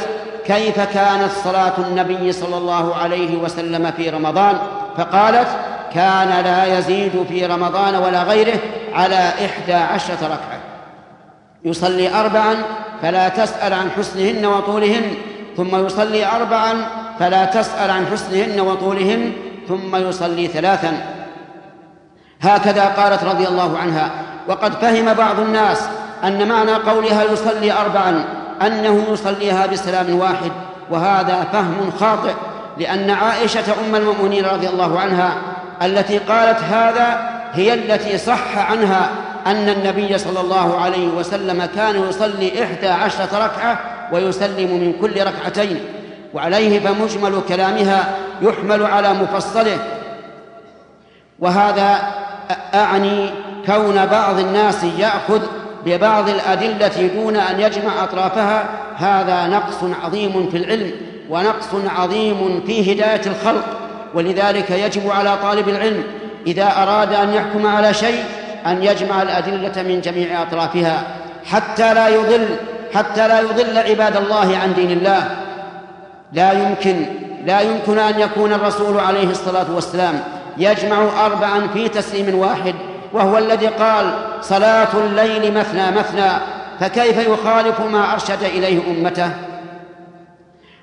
كيف 0.47 0.81
كانت 0.81 1.31
صلاة 1.45 1.73
النبي 1.79 2.33
صلى 2.33 2.57
الله 2.57 2.95
عليه 2.95 3.37
وسلم 3.37 3.91
في 3.97 4.11
رمضان؟ 4.11 4.59
فقالت 4.97 5.49
كان 5.95 6.45
لا 6.45 6.79
يزيد 6.79 7.13
في 7.29 7.47
رمضان 7.47 7.95
ولا 7.95 8.23
غيره 8.23 8.59
على 8.95 9.33
إحدى 9.45 9.75
عشرة 9.75 10.19
ركعة. 10.23 10.61
يصلي 11.65 12.15
أربعا 12.15 12.55
فلا 13.03 13.29
تسأل 13.29 13.73
عن 13.73 13.91
حسنهن 13.91 14.47
وطولهن. 14.47 15.15
ثم 15.57 15.87
يصلي 15.87 16.27
أربعا 16.27 16.75
فلا 17.19 17.45
تسأل 17.45 17.91
عن 17.91 18.07
حسنهن 18.07 18.61
وطولهن. 18.61 19.33
ثم 19.69 19.97
يصلي 19.97 20.47
ثلاثا. 20.47 21.18
هكذا 22.43 22.85
قالت 22.85 23.25
رضي 23.25 23.49
الله 23.49 23.79
عنها. 23.79 24.11
وقد 24.49 24.73
فهم 24.73 25.15
بعض 25.15 25.41
الناس 25.41 25.89
أن 26.25 26.49
معنى 26.49 26.73
قولها 26.73 27.25
يصلي 27.25 27.73
أربعا 27.73 28.25
أنه 28.63 29.05
يصليها 29.11 29.67
بسلام 29.67 30.19
واحد 30.19 30.53
وهذا 30.91 31.47
فهم 31.53 31.91
خاطئ 32.01 32.33
لأن 32.79 33.11
عائشة 33.11 33.65
أم 33.87 33.95
المؤمنين 33.95 34.45
رضي 34.45 34.69
الله 34.69 35.01
عنها 35.01 35.33
التي 35.83 36.19
قالت 36.19 36.59
هذا 36.63 37.31
هي 37.53 37.75
التي 37.75 38.19
صح 38.19 38.71
عنها 38.71 39.11
أن 39.47 39.69
النبي 39.69 40.19
صلى 40.19 40.41
الله 40.41 40.81
عليه 40.81 41.09
وسلم 41.09 41.69
كان 41.77 42.09
يصلي 42.09 42.65
إحدى 42.65 42.89
عشرة 42.89 43.45
ركعة 43.47 43.79
ويسلم 44.13 44.71
من 44.71 44.93
كل 45.01 45.27
ركعتين 45.27 45.81
وعليه 46.35 46.81
فمجمل 46.81 47.43
كلامها 47.49 48.15
يحمل 48.43 48.83
على 48.83 49.15
مفصله. 49.15 49.79
وهذا 51.39 51.99
أعني 52.75 53.31
كون 53.67 54.07
بعض 54.07 54.39
الناس 54.39 54.85
يأخذ 54.85 55.41
ببعض 55.87 56.29
الأدلة 56.29 57.11
دون 57.15 57.37
أن 57.37 57.61
يجمع 57.61 58.05
أطرافها 58.05 58.69
هذا 58.97 59.47
نقص 59.47 59.77
عظيم 60.05 60.49
في 60.51 60.57
العلم 60.57 60.91
ونقص 61.31 61.69
عظيم 61.99 62.63
في 62.67 62.93
هداية 62.93 63.23
الخلق. 63.27 63.65
ولذلك 64.15 64.71
يجب 64.71 65.11
على 65.11 65.37
طالب 65.43 65.69
العلم 65.69 66.03
إذا 66.47 66.83
أراد 66.83 67.13
أن 67.13 67.35
يحكم 67.35 67.67
على 67.67 67.95
شيء 67.95 68.25
أن 68.67 68.83
يجمع 68.83 69.23
الأدلة 69.23 69.83
من 69.83 70.01
جميع 70.01 70.43
أطرافها 70.43 71.03
حتى 71.45 71.95
لا 71.95 72.09
يضل 72.09 72.47
حتى 72.95 73.29
لا 73.29 73.41
يضل 73.41 73.79
عباد 73.79 74.17
الله 74.17 74.59
عن 74.59 74.75
دين 74.75 74.91
الله. 74.91 75.31
لا 76.33 76.53
يمكن 76.53 77.07
لا 77.47 77.61
يمكن 77.61 77.99
أن 77.99 78.21
يكون 78.21 78.53
الرسول 78.53 79.01
عليه 79.01 79.31
الصلاة 79.31 79.67
والسلام 79.75 80.21
يجمع 80.59 81.27
أربعا 81.27 81.67
في 81.75 81.89
تسليم 81.89 82.39
واحد 82.39 82.75
وهو 83.13 83.39
الذي 83.39 83.67
قال 83.67 84.13
صلاة 84.41 84.89
الليل 84.95 85.55
مثنى 85.55 85.91
مثنى 85.91 86.31
فكيف 86.81 87.19
يخالف 87.19 87.81
ما 87.81 88.13
أرشد 88.13 88.43
إليه 88.43 88.81
أمته؟ 88.91 89.31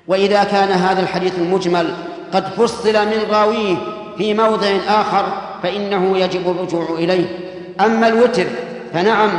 وإذا 0.08 0.44
كان 0.44 0.68
هذا 0.68 1.02
الحديث 1.02 1.38
المجمل 1.38 1.94
قد 2.32 2.46
فصل 2.46 3.06
من 3.06 3.26
راويه 3.30 3.76
في 4.18 4.34
موضع 4.34 4.68
آخر 4.88 5.26
فإنه 5.62 6.18
يجب 6.18 6.50
الرجوع 6.50 6.86
إليه. 6.90 7.26
أما 7.80 8.08
الوتر 8.08 8.46
فنعم 8.94 9.30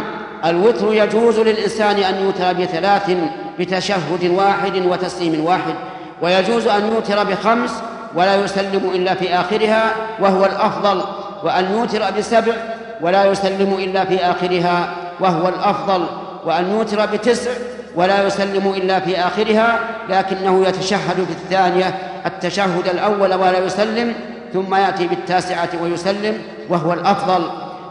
الوتر 0.46 0.94
يجوز 0.94 1.40
للإنسان 1.40 1.98
أن 1.98 2.24
يوتر 2.24 2.54
بثلاث 2.54 3.18
بتشهد 3.60 4.30
واحد 4.30 4.86
وتسليم 4.86 5.46
واحد 5.46 5.74
ويجوز 6.22 6.68
أن 6.68 6.92
يوتر 6.94 7.24
بخمس 7.24 7.82
ولا 8.16 8.36
يسلم 8.36 8.92
إلا 8.96 9.14
في 9.14 9.36
آخرها 9.36 9.92
وهو 10.20 10.46
الأفضل 10.46 11.02
وأن 11.44 11.72
يوتر 11.72 12.12
بسبع 12.18 12.54
ولا 13.02 13.26
يسلم 13.26 13.74
إلا 13.80 14.06
في 14.06 14.26
آخرها 14.26 14.90
وهو 15.20 15.48
الأفضل 15.48 16.06
وأن 16.46 16.72
يوتر 16.72 17.06
بتسع 17.06 17.52
ولا 17.96 18.24
يسلم 18.28 18.74
إلا 18.78 19.00
في 19.00 19.20
آخرها 19.20 19.80
لكنه 20.10 20.68
يتشهد 20.68 21.16
في 21.16 21.32
الثانية 21.32 21.96
التشهد 22.26 22.88
الأول 22.88 23.34
ولا 23.34 23.60
يسلم 23.60 24.14
ثم 24.54 24.76
يأتي 24.76 25.08
بالتاسعة 25.08 25.70
ويسلم 25.84 26.42
وهو 26.70 26.94
الأفضل. 26.94 27.50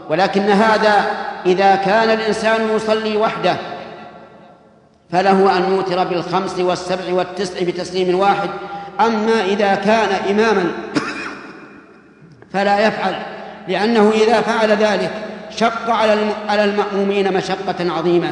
ولكن 0.09 0.41
هذا 0.41 1.05
إذا 1.45 1.75
كان 1.75 2.09
الإنسان 2.09 2.75
يصلي 2.75 3.17
وحده 3.17 3.55
فله 5.11 5.57
أن 5.57 5.73
يوتر 5.73 6.03
بالخمس 6.03 6.59
والسبع 6.59 7.13
والتسع 7.13 7.63
بتسليم 7.63 8.19
واحد 8.19 8.49
أما 8.99 9.45
إذا 9.45 9.75
كان 9.75 10.09
إماما 10.29 10.71
فلا 12.53 12.87
يفعل 12.87 13.15
لأنه 13.67 14.11
إذا 14.11 14.41
فعل 14.41 14.69
ذلك 14.71 15.11
شق 15.57 15.89
على 16.49 16.63
المأمومين 16.63 17.33
مشقة 17.33 17.91
عظيمة. 17.97 18.31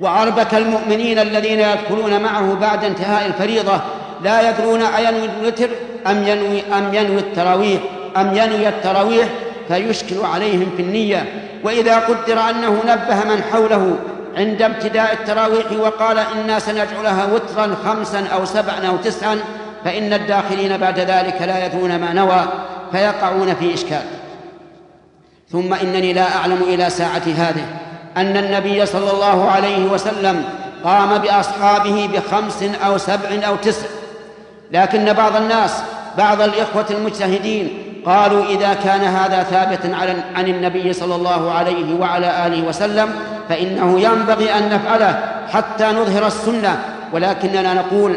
وأربك 0.00 0.54
المؤمنين 0.54 1.18
الذين 1.18 1.60
يدخلون 1.60 2.20
معه 2.22 2.54
بعد 2.54 2.84
انتهاء 2.84 3.26
الفريضة 3.26 3.80
لا 4.24 4.50
يدرون 4.50 4.82
أينوي 4.82 5.24
الوتر 5.24 5.68
أم 6.06 6.28
ينوي 6.28 6.62
أم 6.78 6.94
ينوي 6.94 7.18
التراويح 7.18 7.80
أم 8.16 8.36
ينوي 8.36 8.68
التراويح 8.68 9.28
فيشكل 9.68 10.20
عليهم 10.24 10.70
في 10.76 10.82
النية. 10.82 11.24
وإذا 11.64 11.98
قدر 11.98 12.40
أنه 12.50 12.82
نبه 12.86 13.34
من 13.34 13.42
حوله 13.52 13.98
عند 14.36 14.62
ابتداء 14.62 15.12
التراويح 15.12 15.72
وقال 15.72 16.18
إنا 16.18 16.58
سنجعلها 16.58 17.26
وترا 17.32 17.76
خمسا 17.84 18.26
أو 18.26 18.44
سبعا 18.44 18.86
أو 18.88 18.96
تسعا 18.96 19.38
فإن 19.84 20.12
الداخلين 20.12 20.76
بعد 20.76 20.98
ذلك 20.98 21.42
لا 21.42 21.66
يدرون 21.66 21.96
ما 21.98 22.12
نوى 22.12 22.44
فيقعون 22.92 23.54
في 23.54 23.74
إشكال. 23.74 24.02
ثم 25.52 25.74
إنني 25.74 26.12
لا 26.12 26.36
أعلم 26.36 26.62
إلى 26.62 26.90
ساعة 26.90 27.22
هذه 27.36 27.66
أن 28.16 28.36
النبي 28.36 28.86
صلى 28.86 29.10
الله 29.10 29.50
عليه 29.50 29.84
وسلم 29.84 30.44
قام 30.84 31.18
بأصحابه 31.18 32.08
بخمس 32.12 32.62
أو 32.86 32.98
سبع 32.98 33.46
أو 33.46 33.56
تسع. 33.56 33.86
لكن 34.72 35.12
بعض 35.12 35.36
الناس 35.36 35.82
بعض 36.18 36.40
الإخوة 36.40 36.86
المجتهدين 36.90 37.85
قالوا 38.06 38.44
إذا 38.44 38.74
كان 38.74 39.00
هذا 39.00 39.42
ثابتا 39.42 39.96
عن 40.34 40.48
النبي 40.48 40.92
صلى 40.92 41.14
الله 41.14 41.52
عليه 41.52 42.00
وعلى 42.00 42.46
آله 42.46 42.68
وسلم 42.68 43.08
فإنه 43.48 44.00
ينبغي 44.00 44.54
أن 44.54 44.70
نفعله 44.70 45.20
حتى 45.52 45.84
نظهر 45.84 46.26
السنة. 46.26 46.96
ولكننا 47.12 47.74
نقول 47.74 48.16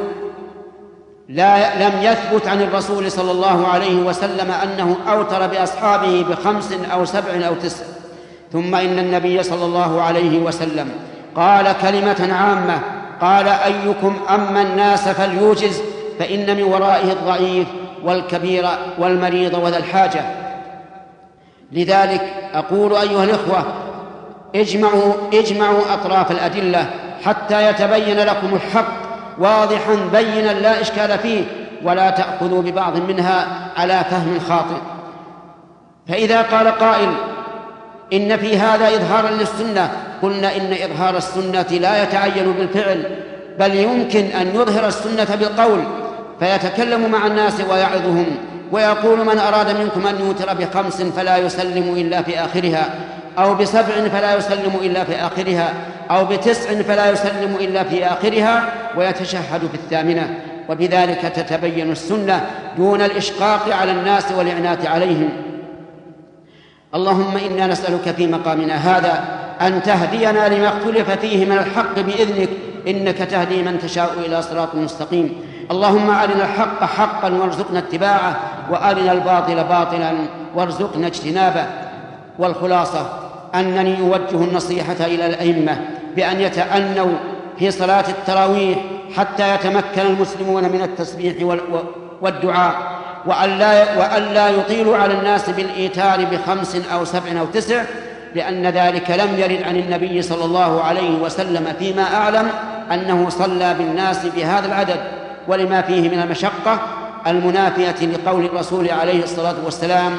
لا 1.30 1.88
لم 1.88 1.94
يثبت 2.02 2.48
عن 2.48 2.62
الرسول 2.62 3.12
صلى 3.12 3.32
الله 3.32 3.68
عليه 3.68 3.96
وسلم 3.96 4.52
أنه 4.52 4.96
أوتر 5.08 5.48
بأصحابه 5.48 6.26
بخمس 6.30 6.74
أو 6.94 7.06
سبع 7.06 7.48
أو 7.48 7.56
تسع 7.56 7.84
ثم 8.54 8.76
إن 8.76 9.00
النبي 9.00 9.44
صلى 9.44 9.66
الله 9.66 10.02
عليه 10.02 10.40
وسلم 10.40 10.92
قال 11.36 11.76
كلمة 11.82 12.34
عامة 12.34 12.80
قال 13.22 13.48
أيكم 13.48 14.18
أما 14.30 14.62
الناس 14.62 15.10
فليوجز 15.10 15.82
فإن 16.20 16.56
من 16.56 16.64
ورائه 16.64 17.12
الضعيف 17.12 17.68
والكبير 18.04 18.68
والمريض 19.00 19.54
وذا 19.54 19.78
الحاجة. 19.78 20.22
لذلك 21.72 22.34
أقول 22.54 22.96
أيها 22.96 23.24
الإخوة 23.24 23.66
اجمعوا 24.56 25.14
اجمعوا 25.34 25.94
أطراف 25.94 26.32
الأدلة 26.32 26.90
حتى 27.26 27.70
يتبين 27.70 28.18
لكم 28.18 28.56
الحق 28.56 28.94
واضحا 29.40 29.96
بينا 30.12 30.52
لا 30.52 30.82
إشكال 30.82 31.20
فيه 31.20 31.44
ولا 31.84 32.10
تأخذوا 32.10 32.62
ببعض 32.62 32.98
منها 32.98 33.48
على 33.78 34.04
فهم 34.10 34.40
خاطئ. 34.50 34.82
فإذا 36.08 36.42
قال 36.42 36.68
قائل 36.68 37.10
إن 38.14 38.38
في 38.38 38.58
هذا 38.58 38.88
إظهارا 38.88 39.30
للسنة 39.30 39.92
قلنا 40.22 40.56
إن 40.56 40.74
إظهار 40.74 41.18
السنة 41.18 41.80
لا 41.80 42.04
يتعين 42.04 42.52
بالفعل 42.52 43.16
بل 43.60 43.76
يمكن 43.76 44.26
أن 44.26 44.48
يظهر 44.56 44.88
السنة 44.88 45.36
بالقول 45.36 45.80
فيتكلم 46.40 47.12
مع 47.12 47.28
الناس 47.28 47.54
ويعظهم 47.72 48.26
ويقول 48.72 49.26
من 49.26 49.40
أراد 49.40 49.80
منكم 49.80 50.08
أن 50.08 50.20
يوتر 50.20 50.54
بخمس 50.54 51.02
فلا 51.02 51.38
يسلم 51.38 51.94
إلا 51.98 52.22
في 52.22 52.40
آخرها 52.40 52.90
أو 53.38 53.56
بسبع 53.56 54.08
فلا 54.14 54.36
يسلم 54.36 54.80
إلا 54.82 55.04
في 55.04 55.16
آخرها 55.16 55.74
أو 56.12 56.26
بتسع 56.26 56.82
فلا 56.82 57.12
يسلم 57.12 57.56
إلا 57.60 57.84
في 57.84 58.06
آخرها 58.06 58.74
ويتشهد 58.98 59.60
في 59.60 59.74
الثامنة. 59.74 60.40
وبذلك 60.70 61.22
تتبين 61.22 61.92
السنة 61.92 62.46
دون 62.78 63.02
الإشقاق 63.02 63.76
على 63.76 63.92
الناس 63.92 64.32
والإعنات 64.32 64.86
عليهم. 64.86 65.30
اللهم 66.96 67.38
إنا 67.38 67.68
نسألك 67.68 68.16
في 68.18 68.28
مقامنا 68.28 68.76
هذا 68.76 69.24
أن 69.62 69.84
تهدينا 69.84 70.50
لما 70.50 70.68
اختلف 70.68 71.12
فيه 71.12 71.46
من 71.46 71.58
الحق 71.58 72.00
بإذنك 72.00 72.50
إنك 72.88 73.18
تهدي 73.18 73.64
من 73.64 73.80
تشاء 73.80 74.14
إلى 74.26 74.42
صراط 74.42 74.76
مستقيم. 74.76 75.34
اللهم 75.72 76.10
أرنا 76.10 76.44
الحق 76.44 76.84
حقا 76.84 77.34
وارزقنا 77.34 77.80
اتباعه 77.80 78.40
وأرنا 78.72 79.12
الباطل 79.12 79.64
باطلا 79.64 80.12
وارزقنا 80.56 81.08
اجتنابه. 81.08 81.66
والخلاصة 82.40 83.10
أنني 83.56 84.02
أوجه 84.02 84.44
النصيحة 84.44 85.06
إلى 85.06 85.26
الأئمة 85.26 85.78
بأن 86.16 86.42
يتأنوا 86.42 87.12
في 87.60 87.72
صلاة 87.72 88.04
التراويح 88.10 88.78
حتى 89.18 89.56
يتمكن 89.56 90.02
المسلمون 90.02 90.64
من 90.64 90.82
التسبيح 90.82 91.58
والدعاء 92.22 92.76
وألا 93.26 93.98
وألا 94.00 94.50
يطيلوا 94.50 94.98
على 94.98 95.14
الناس 95.14 95.50
بالإيتار 95.50 96.26
بخمس 96.26 96.76
أو 96.94 97.06
سبع 97.06 97.40
أو 97.40 97.46
تسع 97.46 97.84
لأن 98.36 98.68
ذلك 98.68 99.12
لم 99.12 99.40
يرد 99.40 99.64
عن 99.64 99.76
النبي 99.76 100.22
صلى 100.22 100.46
الله 100.46 100.84
عليه 100.84 101.18
وسلم 101.18 101.74
فيما 101.80 102.16
أعلم 102.16 102.50
أنه 102.92 103.30
صلى 103.30 103.74
بالناس 103.74 104.26
بهذا 104.26 104.68
العدد. 104.68 105.00
ولما 105.50 105.82
فيه 105.82 106.10
من 106.10 106.20
المشقة 106.20 106.80
المنافية 107.28 108.06
لقول 108.06 108.46
الرسول 108.46 108.92
عليه 108.92 109.24
الصلاة 109.24 109.56
والسلام 109.66 110.12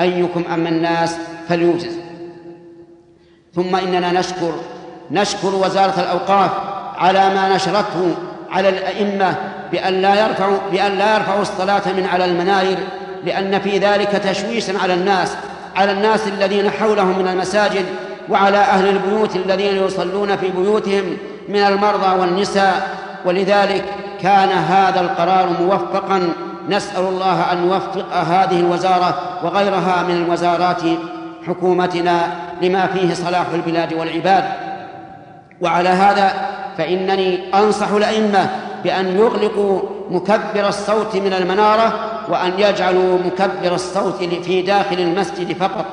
أيكم 0.00 0.44
أما 0.54 0.68
الناس 0.68 1.16
فليوجز. 1.48 1.96
ثم 3.54 3.76
إننا 3.76 4.12
نشكر 4.12 4.54
نشكر 5.10 5.54
وزارة 5.54 6.00
الأوقاف 6.00 6.50
على 6.96 7.34
ما 7.34 7.54
نشرته 7.56 8.14
على 8.50 8.68
الأئمة 8.68 9.34
بأن 9.72 10.02
لا 10.02 10.26
يرفعوا 10.26 10.58
بأن 10.72 10.98
لا 10.98 11.14
يرفعوا 11.14 11.42
الصلاة 11.42 11.82
من 11.96 12.06
على 12.12 12.24
المناير 12.24 12.78
لأن 13.24 13.58
في 13.60 13.78
ذلك 13.78 14.08
تشويشا 14.08 14.78
على 14.78 14.94
الناس 14.94 15.36
على 15.76 15.92
الناس 15.92 16.28
الذين 16.28 16.70
حولهم 16.70 17.18
من 17.18 17.28
المساجد 17.28 17.84
وعلى 18.28 18.58
أهل 18.58 18.88
البيوت 18.88 19.36
الذين 19.36 19.76
يصلون 19.84 20.36
في 20.36 20.48
بيوتهم 20.48 21.16
من 21.48 21.60
المرضى 21.60 22.20
والنساء. 22.20 23.06
ولذلك 23.24 23.84
كان 24.20 24.48
هذا 24.48 25.00
القرار 25.00 25.48
موفقا. 25.60 26.28
نسأل 26.68 27.04
الله 27.04 27.52
أن 27.52 27.64
يوفق 27.64 28.14
هذه 28.14 28.60
الوزارة 28.60 29.14
وغيرها 29.44 30.02
من 30.02 30.16
الوزارات 30.16 30.82
حكومتنا 31.46 32.32
لما 32.62 32.86
فيه 32.86 33.14
صلاح 33.14 33.46
البلاد 33.54 33.94
والعباد. 33.94 34.44
وعلى 35.60 35.88
هذا 35.88 36.32
فإنني 36.78 37.54
أنصح 37.54 37.88
الأئمة 37.88 38.50
بأن 38.84 39.18
يغلقوا 39.18 39.80
مكبر 40.10 40.68
الصوت 40.68 41.16
من 41.16 41.32
المنارة 41.32 41.92
وأن 42.28 42.52
يجعلوا 42.58 43.18
مكبر 43.18 43.74
الصوت 43.74 44.24
في 44.24 44.62
داخل 44.62 44.98
المسجد 44.98 45.56
فقط. 45.56 45.84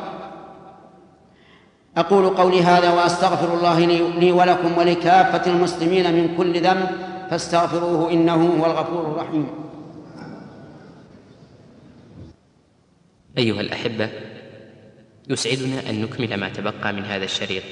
أقول 1.98 2.30
قولي 2.30 2.64
هذا 2.64 2.92
وأستغفر 2.94 3.54
الله 3.54 3.80
لي 4.20 4.32
ولكم 4.32 4.78
ولكافة 4.78 5.52
المسلمين 5.52 6.14
من 6.14 6.36
كل 6.38 6.62
ذنب. 6.62 6.90
فاستغفروه 7.34 8.12
إنه 8.12 8.34
هو 8.34 8.66
الغفور 8.66 9.12
الرحيم. 9.12 9.48
أيها 13.38 13.62
الأحبة 13.62 14.10
يسعدنا 15.30 15.90
أن 15.90 16.02
نكمل 16.02 16.38
ما 16.38 16.50
تبقى 16.50 16.94
من 16.94 17.06
هذا 17.06 17.26
الشريط 17.26 17.64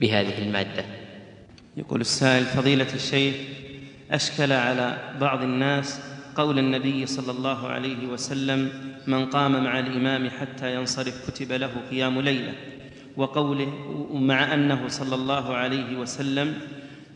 بهذه 0.00 0.38
المادة. 0.38 0.84
يقول 1.76 2.00
السائل 2.00 2.44
فضيلة 2.44 2.94
الشيخ 2.94 3.34
أشكل 4.10 4.52
على 4.52 4.98
بعض 5.20 5.42
الناس 5.42 6.00
قول 6.36 6.58
النبي 6.58 7.06
صلى 7.06 7.32
الله 7.32 7.68
عليه 7.68 8.06
وسلم 8.06 8.70
من 9.06 9.26
قام 9.26 9.64
مع 9.64 9.78
الإمام 9.78 10.30
حتى 10.30 10.74
ينصرف 10.74 11.30
كتب 11.30 11.52
له 11.52 11.70
قيام 11.90 12.20
ليلة 12.20 12.54
وقوله 13.16 13.72
مع 14.12 14.54
أنه 14.54 14.88
صلى 14.88 15.14
الله 15.14 15.54
عليه 15.54 15.98
وسلم 15.98 16.54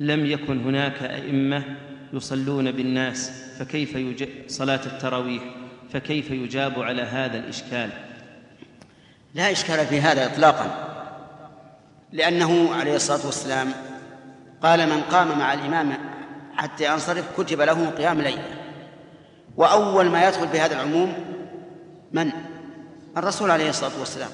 لم 0.01 0.27
يكن 0.27 0.59
هناك 0.59 1.03
أئمة 1.03 1.65
يصلون 2.13 2.73
بالناس 2.73 3.31
فكيف 3.59 3.95
يج... 3.95 4.29
صلاة 4.49 4.81
التراويح؟ 4.87 5.43
فكيف 5.93 6.31
يجاب 6.31 6.83
على 6.83 7.03
هذا 7.03 7.39
الإشكال؟ 7.39 7.91
لا 9.35 9.53
إشكال 9.53 9.87
في 9.87 10.01
هذا 10.01 10.27
إطلاقا 10.27 10.89
لأنه 12.13 12.75
عليه 12.75 12.97
الصلاة 12.97 13.27
والسلام 13.27 13.73
قال 14.63 14.89
من 14.89 15.01
قام 15.01 15.39
مع 15.39 15.55
الإمام 15.55 15.93
حتى 16.57 16.93
ينصرف 16.93 17.41
كتب 17.41 17.61
له 17.61 17.91
قيام 17.91 18.21
ليلة. 18.21 18.45
وأول 19.57 20.09
ما 20.09 20.29
يدخل 20.29 20.49
في 20.49 20.61
هذا 20.61 20.75
العموم 20.75 21.15
من؟ 22.13 22.31
الرسول 23.17 23.51
عليه 23.51 23.71
الصلاة 23.71 23.99
والسلام. 23.99 24.31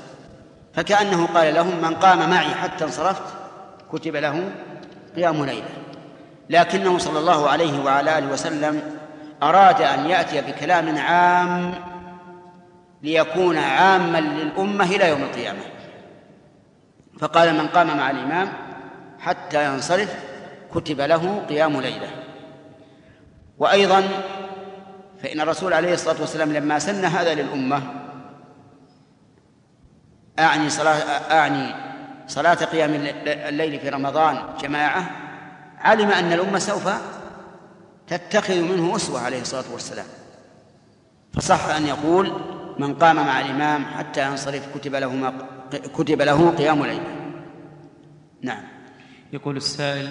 فكأنه 0.75 1.27
قال 1.27 1.55
لهم 1.55 1.83
من 1.83 1.95
قام 1.95 2.31
معي 2.31 2.55
حتى 2.55 2.85
انصرفت 2.85 3.23
كتب 3.93 4.17
له 4.17 4.53
قيام 5.17 5.45
ليلة. 5.45 5.69
لكنه 6.51 6.99
صلى 6.99 7.19
الله 7.19 7.49
عليه 7.49 7.85
وعلى 7.85 8.19
آله 8.19 8.27
وسلم 8.33 8.99
أراد 9.43 9.83
أن 9.83 10.07
يأتي 10.07 10.41
بكلام 10.41 10.99
عام 10.99 11.75
ليكون 13.03 13.59
عاما 13.59 14.19
للأمة 14.19 14.85
إلى 14.85 15.09
يوم 15.09 15.23
القيامة. 15.23 15.61
فقال 17.21 17.55
من 17.55 17.69
قام 17.69 17.97
مع 17.97 18.11
الإمام 18.11 18.49
حتى 19.19 19.65
ينصرف 19.65 20.15
كتب 20.75 21.01
له 21.01 21.43
قيام 21.49 21.81
ليلة. 21.81 22.11
وأيضا 23.59 24.03
فإن 25.23 25.41
الرسول 25.41 25.73
عليه 25.73 25.95
الصلاة 25.95 26.21
والسلام 26.21 26.53
لما 26.53 26.79
سن 26.79 27.05
هذا 27.05 27.35
للأمة 27.35 27.83
أعني 30.39 30.71
صلاة 30.71 30.95
أعني 31.31 31.75
صلاة 32.27 32.55
قيام 32.55 32.91
الليل 33.27 33.81
في 33.81 33.89
رمضان 33.89 34.39
جماعة 34.61 35.11
علم 35.81 36.11
أن 36.11 36.33
الأمة 36.33 36.59
سوف 36.59 36.89
تتخذ 38.07 38.63
منه 38.63 38.97
أسوة 38.97 39.21
عليه 39.21 39.41
الصلاة 39.41 39.73
والسلام. 39.73 40.07
فصح 41.33 41.69
أن 41.69 41.87
يقول 41.87 42.33
من 42.79 42.95
قام 42.95 43.17
مع 43.17 43.41
الإمام 43.41 43.85
حتى 43.85 44.27
ينصرف 44.27 44.77
كتب 44.77 44.95
له 44.95 45.15
ما 45.15 45.35
كتب 45.95 46.23
له 46.23 46.51
قيام 46.51 46.83
الليل 46.83 47.03
نعم. 48.43 48.63
يقول 49.33 49.57
السائل 49.57 50.09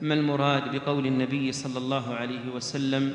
ما 0.00 0.14
المراد 0.14 0.76
بقول 0.76 1.06
النبي 1.06 1.52
صلى 1.52 1.78
الله 1.78 2.14
عليه 2.14 2.48
وسلم 2.54 3.14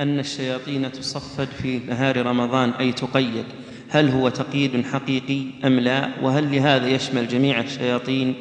أن 0.00 0.18
الشياطين 0.18 0.92
تصفد 0.92 1.48
في 1.62 1.78
نهار 1.78 2.26
رمضان؟ 2.26 2.70
أي 2.70 2.92
تقيد. 2.92 3.44
هل 3.88 4.08
هو 4.08 4.28
تقييد 4.28 4.86
حقيقي 4.86 5.44
أم 5.64 5.80
لا؟ 5.80 6.08
وهل 6.22 6.52
لهذا 6.52 6.88
يشمل 6.88 7.28
جميع 7.28 7.60
الشياطين؟ 7.60 8.34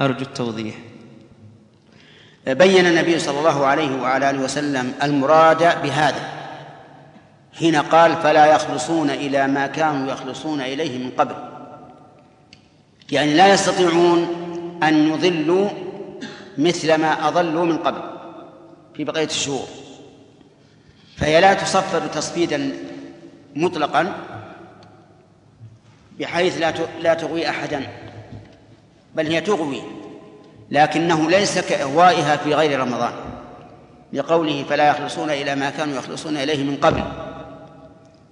أرجو 0.00 0.22
التوضيح. 0.22 0.74
بين 2.46 2.86
النبي 2.86 3.18
صلى 3.18 3.38
الله 3.38 3.66
عليه 3.66 4.02
وعلى 4.02 4.30
آله 4.30 4.40
وسلم 4.40 4.92
المراد 5.02 5.82
بهذا. 5.82 6.42
حين 7.58 7.76
قال 7.76 8.16
فلا 8.16 8.46
يخلصون 8.46 9.10
إلى 9.10 9.46
ما 9.46 9.66
كانوا 9.66 10.12
يخلصون 10.12 10.60
إليه 10.60 10.98
من 10.98 11.10
قبل. 11.10 11.34
يعني 13.12 13.34
لا 13.34 13.54
يستطيعون 13.54 14.26
أن 14.82 15.08
يضلوا 15.08 15.68
مثل 16.58 16.94
ما 16.94 17.28
أضلوا 17.28 17.64
من 17.64 17.78
قبل 17.78 18.02
في 18.94 19.04
بقية 19.04 19.24
الشهور. 19.24 19.66
فهي 21.16 21.40
لا 21.40 21.54
تصفد 21.54 22.10
تصفيدا 22.10 22.72
مطلقا 23.56 24.14
بحيث 26.20 26.58
لا 26.58 26.72
لا 27.00 27.14
تغوي 27.14 27.48
احدا 27.48 27.82
بل 29.14 29.26
هي 29.26 29.40
تغوي. 29.40 30.01
لكنه 30.72 31.30
ليس 31.30 31.58
كإغوائها 31.58 32.36
في 32.36 32.54
غير 32.54 32.80
رمضان. 32.80 33.12
لقوله 34.12 34.64
فلا 34.70 34.88
يخلصون 34.88 35.30
إلى 35.30 35.54
ما 35.54 35.70
كانوا 35.70 35.96
يخلصون 35.96 36.36
إليه 36.36 36.64
من 36.64 36.76
قبل. 36.76 37.02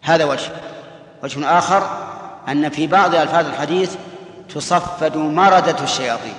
هذا 0.03 0.25
وجه. 0.25 0.51
وجه 1.23 1.59
آخر 1.59 1.87
أن 2.49 2.69
في 2.69 2.87
بعض 2.87 3.15
ألفاظ 3.15 3.47
الحديث 3.47 3.95
تصفد 4.55 5.17
مردة 5.17 5.85
الشياطين. 5.85 6.35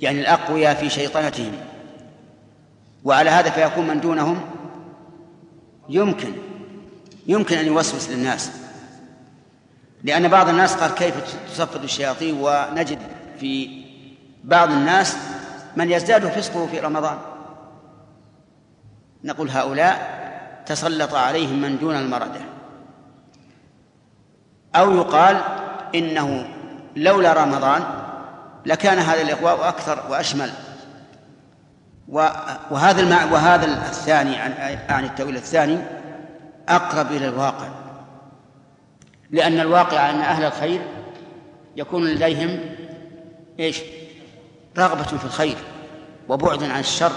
يعني 0.00 0.20
الأقوياء 0.20 0.74
في 0.74 0.90
شيطنتهم. 0.90 1.52
وعلى 3.04 3.30
هذا 3.30 3.50
فيكون 3.50 3.86
من 3.86 4.00
دونهم 4.00 4.40
يمكن 5.88 6.32
يمكن 7.26 7.58
أن 7.58 7.66
يوسوس 7.66 8.08
للناس. 8.10 8.50
لأن 10.04 10.28
بعض 10.28 10.48
الناس 10.48 10.74
قال 10.74 10.94
كيف 10.94 11.14
تصفد 11.48 11.82
الشياطين 11.82 12.36
ونجد 12.40 12.98
في 13.42 13.82
بعض 14.44 14.70
الناس 14.70 15.16
من 15.76 15.90
يزداد 15.90 16.26
فسقه 16.26 16.66
في 16.66 16.80
رمضان. 16.80 17.18
نقول 19.24 19.50
هؤلاء 19.50 20.22
تسلط 20.66 21.14
عليهم 21.14 21.62
من 21.62 21.78
دون 21.78 21.96
المردة. 21.96 22.40
أو 24.74 24.96
يقال 24.96 25.40
إنه 25.94 26.48
لولا 26.96 27.32
رمضان 27.32 27.82
لكان 28.66 28.98
هذا 28.98 29.22
الإغواء 29.22 29.68
أكثر 29.68 29.98
وأشمل. 30.10 30.50
وهذا 32.70 33.00
المع 33.00 33.24
وهذا 33.24 33.66
الثاني 33.66 34.36
عن 34.36 34.52
عن 34.88 35.04
التأويل 35.04 35.36
الثاني 35.36 35.78
أقرب 36.68 37.12
إلى 37.12 37.28
الواقع. 37.28 37.68
لأن 39.30 39.60
الواقع 39.60 40.10
أن 40.10 40.20
أهل 40.20 40.44
الخير 40.44 40.82
يكون 41.76 42.04
لديهم 42.04 42.60
إيش؟ 43.60 43.80
رغبة 44.78 45.02
في 45.02 45.24
الخير 45.24 45.56
وبعد 46.28 46.62
عن 46.62 46.80
الشر. 46.80 47.12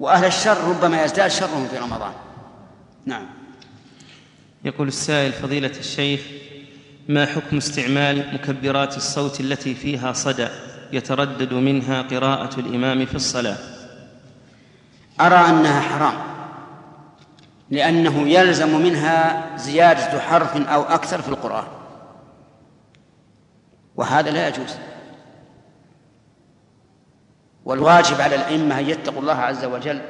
وأهل 0.00 0.24
الشر 0.24 0.64
ربما 0.64 1.04
يزداد 1.04 1.30
شرهم 1.30 1.68
في 1.68 1.78
رمضان. 1.78 2.12
نعم. 3.06 3.26
يقول 4.64 4.88
السائل 4.88 5.32
فضيلة 5.32 5.72
الشيخ 5.78 6.20
ما 7.08 7.26
حكم 7.26 7.56
استعمال 7.56 8.34
مكبرات 8.34 8.96
الصوت 8.96 9.40
التي 9.40 9.74
فيها 9.74 10.12
صدى 10.12 10.48
يتردد 10.92 11.54
منها 11.54 12.02
قراءة 12.02 12.60
الإمام 12.60 13.06
في 13.06 13.14
الصلاة؟ 13.14 13.56
أرى 15.20 15.36
أنها 15.36 15.80
حرام 15.80 16.14
لأنه 17.70 18.28
يلزم 18.28 18.82
منها 18.82 19.46
زيادة 19.56 20.20
حرف 20.20 20.56
أو 20.56 20.82
أكثر 20.82 21.22
في 21.22 21.28
القرآن. 21.28 21.64
وهذا 23.96 24.30
لا 24.30 24.48
يجوز. 24.48 24.74
والواجب 27.68 28.20
على 28.20 28.36
الأئمة 28.36 28.78
أن 28.78 28.88
يتقوا 28.88 29.20
الله 29.20 29.34
عز 29.34 29.64
وجل 29.64 30.00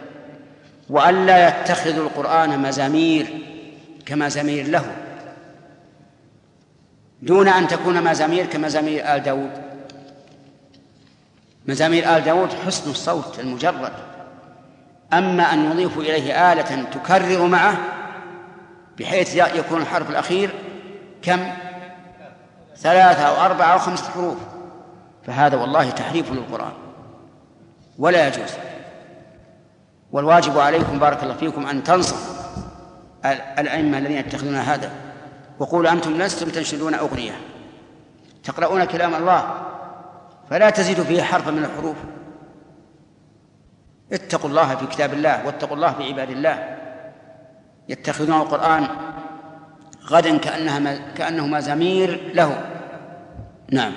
وألا 0.91 1.49
يتخذوا 1.49 2.05
القرآن 2.05 2.59
مزامير 2.63 3.27
كمزامير 4.07 4.67
له. 4.67 4.97
دون 7.23 7.49
أن 7.49 7.69
تكون 7.69 8.05
مزامير 8.05 8.47
كمزامير 8.47 9.15
آل 9.15 9.23
داود. 9.23 9.51
مزامير 11.67 12.17
آل 12.17 12.25
داود 12.25 12.53
حسن 12.67 12.91
الصوت 12.91 13.41
المجرد. 13.41 13.93
أما 15.13 15.43
أن 15.53 15.71
يضيف 15.71 15.99
إليه 15.99 16.53
آلة 16.53 16.83
تكرر 16.83 17.47
معه 17.47 17.77
بحيث 18.99 19.37
يكون 19.37 19.81
الحرف 19.81 20.11
الأخير 20.11 20.51
كم؟ 21.23 21.41
ثلاثة 22.77 23.23
أو 23.23 23.45
أربعة 23.45 23.73
أو 23.73 23.79
خمسة 23.79 24.11
حروف. 24.11 24.39
فهذا 25.27 25.57
والله 25.57 25.91
تحريف 25.91 26.33
للقرآن. 26.33 26.88
ولا 27.99 28.29
يجوز. 28.29 28.51
والواجب 30.13 30.59
عليكم 30.59 30.99
بارك 30.99 31.23
الله 31.23 31.35
فيكم 31.35 31.67
أن 31.67 31.83
تنصحوا 31.83 32.39
الأئمة 33.59 33.99
الذين 33.99 34.17
يتخذون 34.17 34.55
هذا. 34.55 34.91
وقولوا 35.59 35.93
أنتم 35.93 36.23
لستم 36.23 36.49
تنشدون 36.49 36.95
أغنية. 36.95 37.41
تقرؤون 38.45 38.85
كلام 38.85 39.15
الله 39.15 39.55
فلا 40.51 40.71
تزيدوا 40.71 41.05
فيه 41.05 41.23
حرفا 41.23 41.51
من 41.51 41.65
الحروف. 41.65 41.97
اتقوا 44.13 44.51
الله 44.51 44.77
في 44.77 44.87
كتاب 44.87 45.13
الله 45.13 45.47
واتقوا 45.47 45.77
الله 45.77 45.93
في 45.93 46.05
عباد 46.05 46.31
الله. 46.31 46.77
يتخذون 47.89 48.41
القرآن 48.41 48.89
غدا 50.07 50.39
كأنها 50.39 50.99
كأنه 51.15 51.47
مزامير 51.47 52.33
له. 52.35 52.65
نعم. 53.73 53.93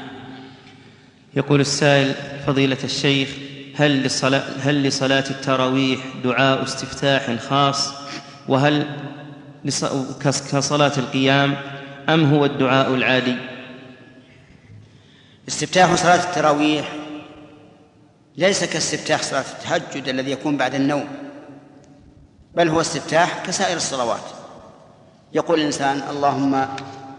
يقول 1.33 1.59
السائل 1.59 2.13
فضيلة 2.47 2.77
الشيخ 2.83 3.50
هل 3.75 4.03
لصلاة 4.03 4.43
هل 4.59 4.83
لصلاة 4.83 5.23
التراويح 5.29 5.99
دعاء 6.23 6.63
استفتاح 6.63 7.35
خاص؟ 7.49 7.93
وهل 8.47 8.85
كصلاة 10.51 10.91
القيام؟ 10.97 11.55
أم 12.09 12.33
هو 12.33 12.45
الدعاء 12.45 12.93
العادي؟ 12.93 13.35
استفتاح 15.47 15.95
صلاة 15.95 16.23
التراويح 16.29 16.91
ليس 18.37 18.63
كاستفتاح 18.63 19.23
صلاة 19.23 19.45
التهجد 19.59 20.07
الذي 20.07 20.31
يكون 20.31 20.57
بعد 20.57 20.75
النوم 20.75 21.07
بل 22.55 22.69
هو 22.69 22.81
استفتاح 22.81 23.45
كسائر 23.45 23.77
الصلوات. 23.77 24.23
يقول 25.33 25.59
الإنسان 25.59 26.01
اللهم 26.09 26.67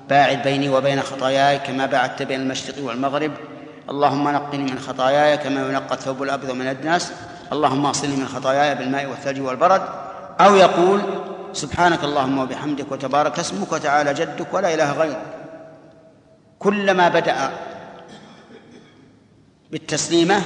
باعد 0.09 0.43
بيني 0.43 0.69
وبين 0.69 1.03
خطاياي 1.03 1.59
كما 1.59 1.87
باعدت 1.87 2.23
بين 2.23 2.41
المشرق 2.41 2.85
والمغرب 2.85 3.33
اللهم 3.91 4.29
نقني 4.29 4.63
من 4.63 4.79
خطاياي 4.79 5.37
كما 5.37 5.69
ينقى 5.69 5.95
الثوب 5.95 6.23
الأبيض 6.23 6.51
من 6.51 6.69
الدنس 6.69 7.13
اللهم 7.53 7.87
اغسلني 7.87 8.17
من 8.17 8.29
خطاياي 8.29 8.75
بالماء 8.75 9.07
والثلج 9.07 9.41
والبرد. 9.41 9.83
أو 10.41 10.57
يقول 10.57 11.01
سبحانك 11.53 12.05
اللهم 12.05 12.39
وبحمدك 12.39 12.93
وتبارك 12.93 13.39
اسمك 13.39 13.73
وتعالى 13.73 14.15
جدك 14.15 14.55
ولا 14.55 14.75
إله 14.75 14.93
غيرك. 14.93 15.23
كلما 16.59 17.09
بدأ 17.09 17.51
بالتسليمة 19.71 20.43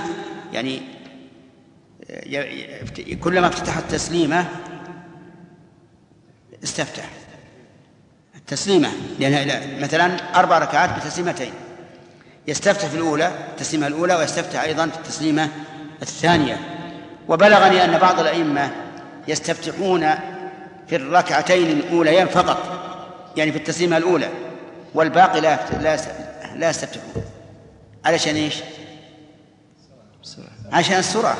يعني 0.52 0.82
كلما 3.22 3.46
افتتح 3.46 3.76
التسليمة 3.76 4.44
استفتح. 6.64 7.10
التسليمة 8.36 8.90
لأن 9.18 9.82
مثلا 9.82 10.16
أربع 10.34 10.58
ركعات 10.58 10.98
بتسليمتين. 10.98 11.52
يستفتح 12.48 12.86
في 12.86 12.94
الأولى 12.94 13.32
التسليمة 13.50 13.86
الأولى 13.86 14.14
ويستفتح 14.14 14.62
أيضا 14.62 14.86
في 14.86 14.96
التسليمة 14.96 15.48
الثانية. 16.02 16.60
وبلغني 17.28 17.84
أن 17.84 17.98
بعض 17.98 18.20
الأئمة 18.20 18.70
يستفتحون 19.28 20.10
في 20.88 20.96
الركعتين 20.96 21.70
الأوليين 21.70 22.26
فقط 22.26 22.58
يعني 23.36 23.52
في 23.52 23.58
التسليمة 23.58 23.96
الأولى 23.96 24.28
والباقي 24.94 25.40
لا 25.40 25.58
لا 25.80 25.96
لا 26.54 26.70
يستفتحون. 26.70 27.24
علشان 28.04 28.34
إيش؟ 28.34 28.62
عشان 30.72 30.98
السرعة. 30.98 31.36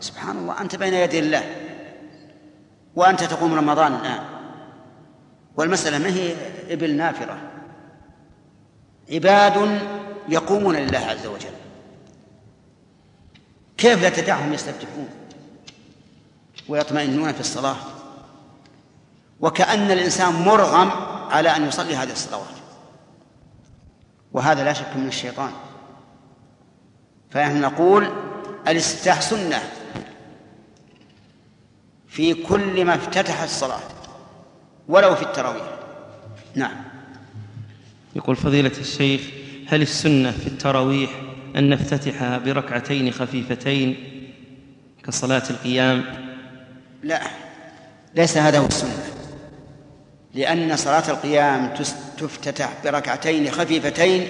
سبحان 0.00 0.36
الله 0.36 0.60
أنت 0.60 0.76
بين 0.76 0.94
يدي 0.94 1.18
الله 1.18 1.44
وأنت 2.94 3.24
تقوم 3.24 3.54
رمضان 3.54 3.94
الآن. 3.94 4.20
والمسألة 5.56 5.98
ما 5.98 6.08
هي 6.08 6.34
إبل 6.70 6.96
نافرة؟ 6.96 7.36
عباد 9.12 9.78
يقومون 10.28 10.76
لله 10.76 10.98
عز 10.98 11.26
وجل. 11.26 11.54
كيف 13.76 14.02
لا 14.02 14.10
تدعهم 14.10 14.52
يستفتحون 14.52 15.08
ويطمئنون 16.68 17.32
في 17.32 17.40
الصلاة؟ 17.40 17.76
وكأن 19.40 19.90
الإنسان 19.90 20.32
مرغم 20.32 20.90
على 21.30 21.56
أن 21.56 21.66
يصلي 21.68 21.96
هذه 21.96 22.12
الصلوات. 22.12 22.46
وهذا 24.32 24.64
لا 24.64 24.72
شك 24.72 24.96
من 24.96 25.08
الشيطان. 25.08 25.52
فنحن 27.30 27.60
نقول 27.60 28.10
الاستفتاح 28.68 29.20
سنة. 29.20 29.62
في 32.08 32.34
كل 32.34 32.84
ما 32.84 32.94
افتتح 32.94 33.42
الصلاة 33.42 33.80
ولو 34.88 35.14
في 35.14 35.22
التراويح. 35.22 35.78
نعم. 36.54 36.84
يقول 38.16 38.36
فضيلة 38.36 38.78
الشيخ 38.78 39.41
هل 39.72 39.82
السنة 39.82 40.30
في 40.30 40.46
التراويح 40.46 41.10
أن 41.56 41.68
نفتتحها 41.68 42.38
بركعتين 42.38 43.10
خفيفتين 43.10 43.96
كصلاة 45.04 45.42
القيام؟ 45.50 46.04
لا 47.02 47.20
ليس 48.14 48.36
هذا 48.38 48.58
هو 48.58 48.66
السنة. 48.66 49.04
لأن 50.34 50.76
صلاة 50.76 51.10
القيام 51.10 51.74
تفتتح 52.18 52.72
بركعتين 52.84 53.50
خفيفتين 53.50 54.28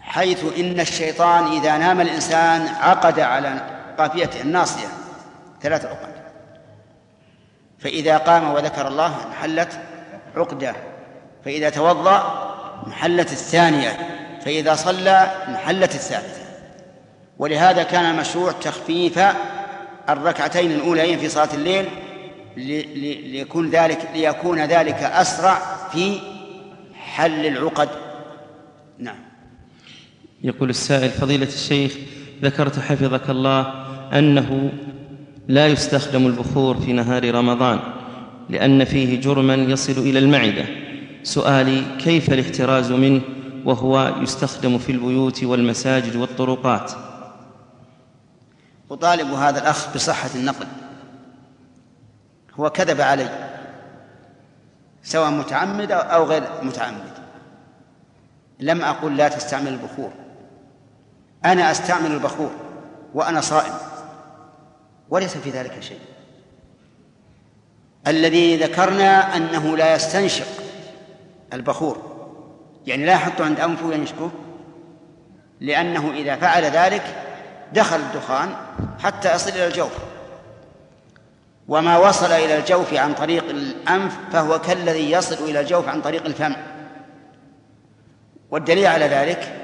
حيث 0.00 0.44
إن 0.58 0.80
الشيطان 0.80 1.44
إذا 1.52 1.78
نام 1.78 2.00
الإنسان 2.00 2.66
عقد 2.66 3.20
على 3.20 3.60
قافيته 3.98 4.40
الناصية 4.40 4.88
ثلاث 5.62 5.84
عقد. 5.84 6.14
فإذا 7.78 8.16
قام 8.16 8.54
وذكر 8.54 8.88
الله 8.88 9.26
انحلت 9.26 9.80
عقدة. 10.36 10.76
فإذا 11.44 11.70
توضأ 11.70 12.49
انحلت 12.86 13.32
الثانية 13.32 13.96
فإذا 14.44 14.74
صلى 14.74 15.30
انحلت 15.48 15.94
الثالثة. 15.94 16.40
ولهذا 17.38 17.82
كان 17.82 18.04
المشروع 18.04 18.52
تخفيف 18.52 19.18
الركعتين 20.08 20.72
الأوليين 20.72 21.18
في 21.18 21.28
صلاة 21.28 21.54
الليل 21.54 21.84
ليكون 23.32 23.70
ذلك 23.70 24.08
ليكون 24.14 24.60
ذلك 24.60 25.02
أسرع 25.02 25.58
في 25.92 26.18
حل 26.94 27.46
العقد. 27.46 27.88
نعم. 28.98 29.16
يقول 30.42 30.70
السائل 30.70 31.10
فضيلة 31.10 31.46
الشيخ 31.46 31.96
ذكرت 32.42 32.78
حفظك 32.78 33.30
الله 33.30 33.74
أنه 34.12 34.72
لا 35.48 35.66
يستخدم 35.66 36.26
البخور 36.26 36.76
في 36.80 36.92
نهار 36.92 37.34
رمضان 37.34 37.80
لأن 38.50 38.84
فيه 38.84 39.20
جرما 39.20 39.54
يصل 39.54 39.92
إلى 39.92 40.18
المعدة. 40.18 40.64
سؤالي 41.22 41.96
كيف 41.98 42.32
الاحتراز 42.32 42.92
منه 42.92 43.22
وهو 43.64 44.14
يستخدم 44.20 44.78
في 44.78 44.92
البيوت 44.92 45.44
والمساجد 45.44 46.16
والطرقات؟ 46.16 46.92
أطالب 48.90 49.32
هذا 49.32 49.60
الأخ 49.62 49.94
بصحة 49.94 50.30
النقل. 50.34 50.66
هو 52.54 52.70
كذب 52.70 53.00
علي 53.00 53.50
سواء 55.02 55.30
متعمد 55.30 55.92
أو 55.92 56.24
غير 56.24 56.42
متعمد. 56.62 57.12
لم 58.60 58.82
أقل 58.82 59.16
لا 59.16 59.28
تستعمل 59.28 59.68
البخور. 59.68 60.10
أنا 61.44 61.70
أستعمل 61.70 62.12
البخور 62.12 62.50
وأنا 63.14 63.40
صائم. 63.40 63.74
وليس 65.10 65.36
في 65.36 65.50
ذلك 65.50 65.80
شيء. 65.80 66.00
الذي 68.06 68.56
ذكرنا 68.56 69.36
أنه 69.36 69.76
لا 69.76 69.94
يستنشق 69.94 70.46
البخور. 71.52 71.98
يعني 72.86 73.06
لا 73.06 73.12
يحطه 73.12 73.44
عند 73.44 73.60
أنفه 73.60 73.86
وينشقه 73.86 74.30
لأنه 75.60 76.12
إذا 76.16 76.36
فعل 76.36 76.64
ذلك 76.64 77.02
دخل 77.72 77.96
الدخان 77.96 78.48
حتى 79.02 79.34
يصل 79.34 79.50
إلى 79.50 79.66
الجوف. 79.66 79.92
وما 81.68 81.98
وصل 81.98 82.32
إلى 82.32 82.58
الجوف 82.58 82.94
عن 82.94 83.14
طريق 83.14 83.44
الأنف 83.50 84.18
فهو 84.32 84.58
كالذي 84.58 85.10
يصل 85.10 85.44
إلى 85.44 85.60
الجوف 85.60 85.88
عن 85.88 86.00
طريق 86.00 86.24
الفم. 86.26 86.52
والدليل 88.50 88.86
على 88.86 89.04
ذلك 89.04 89.56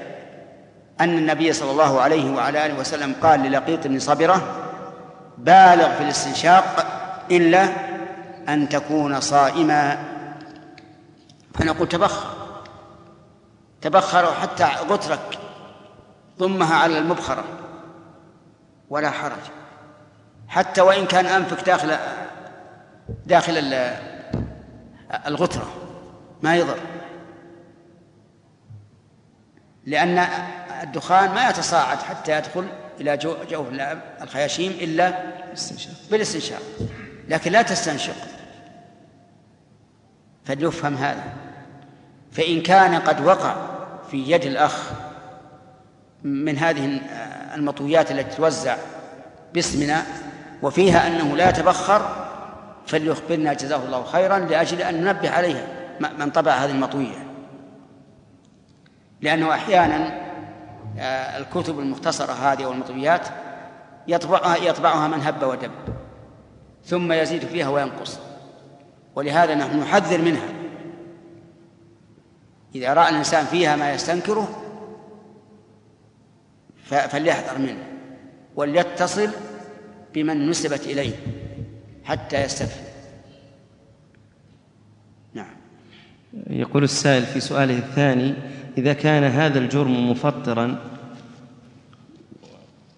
أن 1.01 1.17
النبي 1.17 1.53
صلى 1.53 1.71
الله 1.71 2.01
عليه 2.01 2.35
وعلى 2.35 2.65
آله 2.65 2.79
وسلم 2.79 3.15
قال 3.21 3.39
للقيط 3.39 3.87
بن 3.87 3.99
صبرة 3.99 4.41
بالغ 5.37 5.95
في 5.97 6.03
الاستنشاق 6.03 6.85
إلا 7.31 7.67
أن 8.49 8.69
تكون 8.69 9.19
صائما. 9.21 9.97
فنقول 11.57 11.89
تبخر. 11.89 12.47
تبخر 13.81 14.33
حتى 14.33 14.63
غترك 14.63 15.39
ضمها 16.39 16.75
على 16.75 16.97
المبخرة. 16.97 17.43
ولا 18.89 19.09
حرج. 19.11 19.39
حتى 20.47 20.81
وإن 20.81 21.05
كان 21.05 21.25
أنفك 21.25 21.65
داخل 21.65 21.97
داخل 23.25 23.57
الغترة. 25.27 25.73
ما 26.41 26.55
يضر. 26.55 26.79
لأن 29.85 30.17
الدخان 30.83 31.33
ما 31.33 31.49
يتصاعد 31.49 31.97
حتى 31.97 32.37
يدخل 32.37 32.67
إلى 32.99 33.17
جوف 33.17 33.67
الخياشيم 34.21 34.71
إلا 34.71 35.23
بالاستنشاق. 36.11 36.61
لكن 37.27 37.51
لا 37.51 37.61
تستنشق. 37.61 38.15
فليفهم 40.45 40.95
هذا. 40.95 41.46
فإن 42.31 42.61
كان 42.61 42.95
قد 42.95 43.25
وقع 43.25 43.55
في 44.11 44.31
يد 44.31 44.45
الأخ 44.45 44.91
من 46.23 46.57
هذه 46.57 47.01
المطويات 47.55 48.11
التي 48.11 48.35
توزع 48.35 48.77
باسمنا 49.53 50.03
وفيها 50.61 51.07
أنه 51.07 51.35
لا 51.35 51.49
يتبخر 51.49 52.27
فليخبرنا 52.87 53.53
جزاه 53.53 53.85
الله 53.85 54.03
خيرا 54.03 54.39
لأجل 54.39 54.81
أن 54.81 55.03
ننبه 55.03 55.29
عليها 55.29 55.67
من 56.19 56.29
طبع 56.29 56.51
هذه 56.51 56.71
المطوية. 56.71 57.27
لأنه 59.21 59.53
أحيانا 59.53 60.27
آه، 60.99 61.37
الكتب 61.37 61.79
المختصرة 61.79 62.31
هذه 62.31 62.65
والمطويات 62.65 63.27
يطبعها 64.07 64.57
يطبعها 64.57 65.07
من 65.07 65.21
هب 65.21 65.43
ودب 65.43 65.71
ثم 66.85 67.11
يزيد 67.11 67.45
فيها 67.45 67.69
وينقص. 67.69 68.19
ولهذا 69.15 69.55
نحن 69.55 69.79
نحذر 69.79 70.21
منها. 70.21 70.47
إذا 72.75 72.93
رأى 72.93 73.09
الإنسان 73.09 73.45
فيها 73.45 73.75
ما 73.75 73.93
يستنكره 73.93 74.63
فليحذر 76.85 77.57
منه 77.57 77.83
وليتصل 78.55 79.29
بمن 80.13 80.49
نسبت 80.49 80.85
إليه 80.85 81.15
حتى 82.03 82.41
يستفهم 82.41 82.83
نعم. 85.33 85.55
يقول 86.49 86.83
السائل 86.83 87.25
في 87.25 87.39
سؤاله 87.39 87.77
الثاني 87.77 88.33
إذا 88.77 88.93
كان 88.93 89.23
هذا 89.23 89.59
الجرم 89.59 90.11
مفطرا 90.11 90.81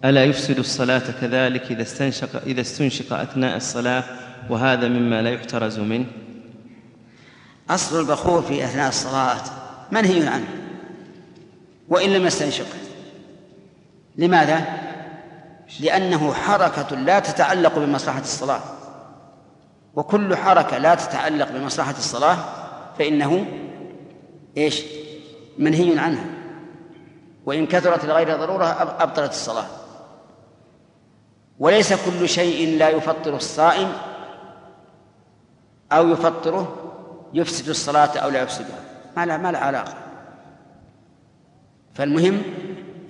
ألا 0.04 0.24
يفسد 0.24 0.58
الصلاة 0.58 1.02
كذلك 1.20 1.70
إذا 1.70 1.82
استنشق 1.82 2.42
إذا 2.42 2.60
استنشق 2.60 3.12
أثناء 3.12 3.56
الصلاة 3.56 4.04
وهذا 4.50 4.88
مما 4.88 5.22
لا 5.22 5.30
يحترز 5.30 5.78
منه؟ 5.78 6.06
أصل 7.70 8.00
البخور 8.00 8.42
في 8.42 8.64
أثناء 8.64 8.88
الصلاة 8.88 9.59
منهي 9.92 10.28
عنه 10.28 10.48
وإن 11.88 12.10
لم 12.10 12.26
يستنشق. 12.26 12.66
لماذا؟ 14.16 14.64
لأنه 15.80 16.32
حركة 16.32 16.96
لا 16.96 17.18
تتعلق 17.18 17.78
بمصلحة 17.78 18.20
الصلاة. 18.20 18.60
وكل 19.94 20.36
حركة 20.36 20.78
لا 20.78 20.94
تتعلق 20.94 21.52
بمصلحة 21.52 21.94
الصلاة 21.98 22.36
فإنه 22.98 23.46
إيش؟ 24.56 24.82
منهي 25.58 25.98
عنها. 25.98 26.24
وإن 27.46 27.66
كثرت 27.66 28.04
لغير 28.04 28.36
ضرورة 28.36 28.64
أبطلت 29.00 29.30
الصلاة. 29.30 29.66
وليس 31.58 31.92
كل 31.92 32.28
شيء 32.28 32.78
لا 32.78 32.88
يفطر 32.88 33.36
الصائم 33.36 33.92
أو 35.92 36.08
يفطره 36.08 36.76
يفسد 37.34 37.68
الصلاة 37.68 38.18
أو 38.18 38.28
لا 38.30 38.42
يفسدها. 38.42 38.89
ما 39.16 39.26
لا 39.26 39.36
ما 39.36 39.52
لا 39.52 39.58
علاقة. 39.58 39.94
فالمهم 41.94 42.42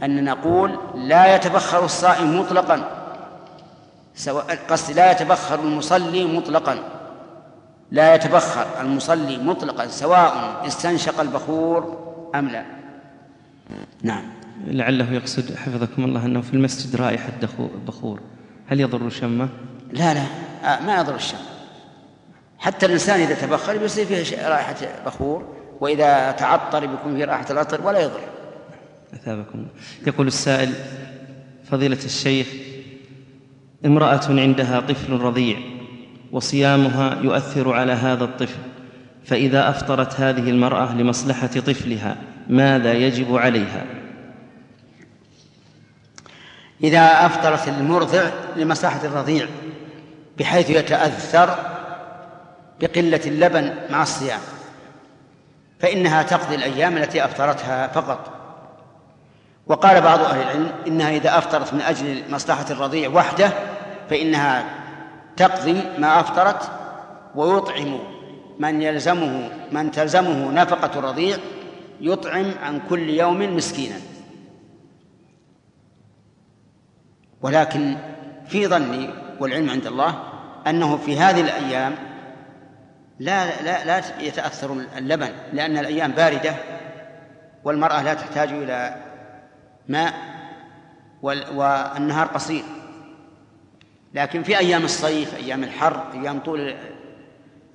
أن 0.03 0.25
نقول 0.25 0.79
لا 0.95 1.35
يتبخر 1.37 1.85
الصائم 1.85 2.41
مطلقا. 2.41 2.97
سواء 4.15 4.59
قصد 4.69 4.97
لا 4.97 5.13
يتبخر 5.13 5.61
المصلي 5.61 6.25
مطلقا. 6.25 6.79
لا 7.91 8.15
يتبخر 8.15 8.67
المصلي 8.81 9.39
مطلقا 9.39 9.87
سواء 9.87 10.63
استنشق 10.67 11.21
البخور 11.21 12.11
أم 12.35 12.49
لا. 12.49 12.65
نعم. 14.03 14.23
لعله 14.67 15.13
يقصد 15.13 15.57
حفظكم 15.57 16.05
الله 16.05 16.27
أنه 16.27 16.41
في 16.41 16.55
المسجد 16.55 16.97
رائحة 16.97 17.33
بخور. 17.87 18.21
هل 18.67 18.81
يضر 18.81 19.09
شمه؟ 19.11 19.49
لا 19.93 20.15
لا. 20.15 20.25
آه، 20.65 20.81
ما 20.81 21.01
يضر 21.01 21.15
الشم 21.15 21.37
حتى 22.59 22.87
الإنسان 22.87 23.21
إذا 23.21 23.35
تبخر 23.35 23.77
بيصير 23.77 24.07
فيه 24.07 24.49
رائحة 24.49 24.77
بخور. 25.07 25.60
وإذا 25.81 26.31
تعطر 26.31 26.87
بيكون 26.87 27.17
فيه 27.17 27.25
رائحة 27.25 27.47
العطر 27.51 27.87
ولا 27.87 28.01
يضر. 28.01 28.21
أثابكم. 29.15 29.67
يقول 30.07 30.27
السائل 30.27 30.75
فضيلة 31.71 31.99
الشيخ 32.05 32.47
امرأة 33.87 34.21
عندها 34.29 34.81
طفل 34.81 35.13
رضيع 35.13 35.59
وصيامها 36.33 37.19
يؤثر 37.23 37.73
على 37.73 37.93
هذا 37.93 38.25
الطفل 38.25 38.59
فإذا 39.25 39.71
أفطرت 39.71 40.21
هذه 40.21 40.51
المرأة 40.51 40.95
لمصلحة 40.95 41.47
طفلها 41.47 42.17
ماذا 42.49 42.93
يجب 42.93 43.37
عليها؟ 43.37 43.85
إذا 46.85 47.27
أفطرت 47.27 47.69
المرضع 47.69 48.31
لمصلحة 48.57 49.07
الرضيع 49.07 49.47
بحيث 50.39 50.71
يتأثر 50.71 51.59
بقلة 52.81 53.21
اللبن 53.27 53.75
مع 53.91 54.03
الصيام. 54.03 54.41
فإنها 55.81 56.23
تقضي 56.23 56.55
الأيام 56.55 56.97
التي 56.97 57.25
أفطرتها 57.25 57.87
فقط. 57.87 58.33
وقال 59.67 60.01
بعض 60.01 60.21
أهل 60.21 60.41
العلم 60.41 60.73
إنها 60.87 61.11
إذا 61.11 61.39
أفطرت 61.39 61.75
من 61.75 61.81
أجل 61.81 62.23
مصلحة 62.31 62.65
الرضيع 62.71 63.11
وحده 63.11 63.53
فإنها 64.11 64.65
تقضي 65.37 65.83
ما 65.99 66.21
أفطرت 66.21 66.71
ويطعم 67.35 67.99
من 68.59 68.83
يلزمه 68.83 69.51
من 69.73 69.91
تلزمه 69.91 70.51
نفقة 70.51 70.99
الرضيع 70.99 71.37
يطعم 72.01 72.51
عن 72.63 72.81
كل 72.89 73.11
يوم 73.11 73.57
مسكينا. 73.57 73.97
ولكن 77.43 77.97
في 78.49 78.67
ظني 78.67 79.11
والعلم 79.41 79.71
عند 79.71 79.87
الله 79.87 80.23
أنه 80.67 80.97
في 80.97 81.19
هذه 81.19 81.41
الأيام 81.41 82.10
لا 83.21 83.63
لا 83.63 83.85
لا 83.85 84.23
يتأثر 84.23 84.73
اللبن 84.97 85.33
لأن 85.53 85.79
الأيام 85.79 86.13
باردة 86.13 86.55
والمرأة 87.65 88.03
لا 88.03 88.15
تحتاج 88.15 88.49
إلى 88.49 88.97
ماء 89.89 90.15
والنهار 91.23 92.27
قصير. 92.27 92.63
لكن 94.15 94.43
في 94.43 94.59
أيام 94.59 94.85
الصيف 94.85 95.35
أيام 95.35 95.65
الحر 95.65 96.13
أيام 96.13 96.39
طول 96.39 96.75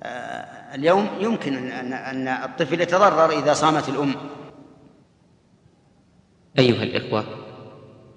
آه، 0.02 0.74
اليوم 0.74 1.08
يمكن 1.20 1.70
أن 1.92 2.28
الطفل 2.28 2.80
يتضرر 2.80 3.38
إذا 3.38 3.52
صامت 3.52 3.88
الأم. 3.88 4.14
أيها 6.58 6.82
الإخوة 6.82 7.24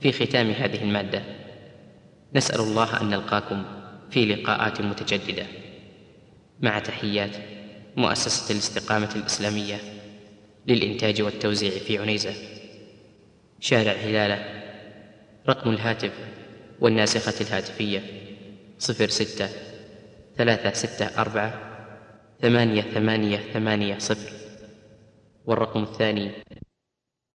في 0.02 0.12
ختام 0.12 0.50
هذه 0.50 0.84
المادة 0.84 1.22
نسأل 2.36 2.60
الله 2.60 3.02
أن 3.02 3.10
نلقاكم 3.10 3.64
في 4.12 4.26
لقاءات 4.26 4.82
متجددة. 4.82 5.46
مع 6.60 6.80
تحيات 6.80 7.36
مؤسسة 7.98 8.54
الاستقامة 8.54 9.10
الإسلامية 9.16 9.78
للإنتاج 10.68 11.22
والتوزيع 11.22 11.72
في 11.72 11.98
عنيزة. 11.98 12.34
شارع 13.60 13.92
هلالة 13.92 14.64
رقم 15.50 15.70
الهاتف 15.70 16.12
والناسخة 16.80 17.42
الهاتفية 17.42 18.04
صفر 18.80 19.08
ستة 19.10 19.50
ثلاثة 20.38 20.74
ستة 20.74 21.06
أربعة 21.06 21.54
ثمانية 22.42 22.82
ثمانية 22.82 23.38
ثمانية 23.38 23.98
صفر. 23.98 24.34
والرقم 25.46 25.84
الثاني 25.84 26.32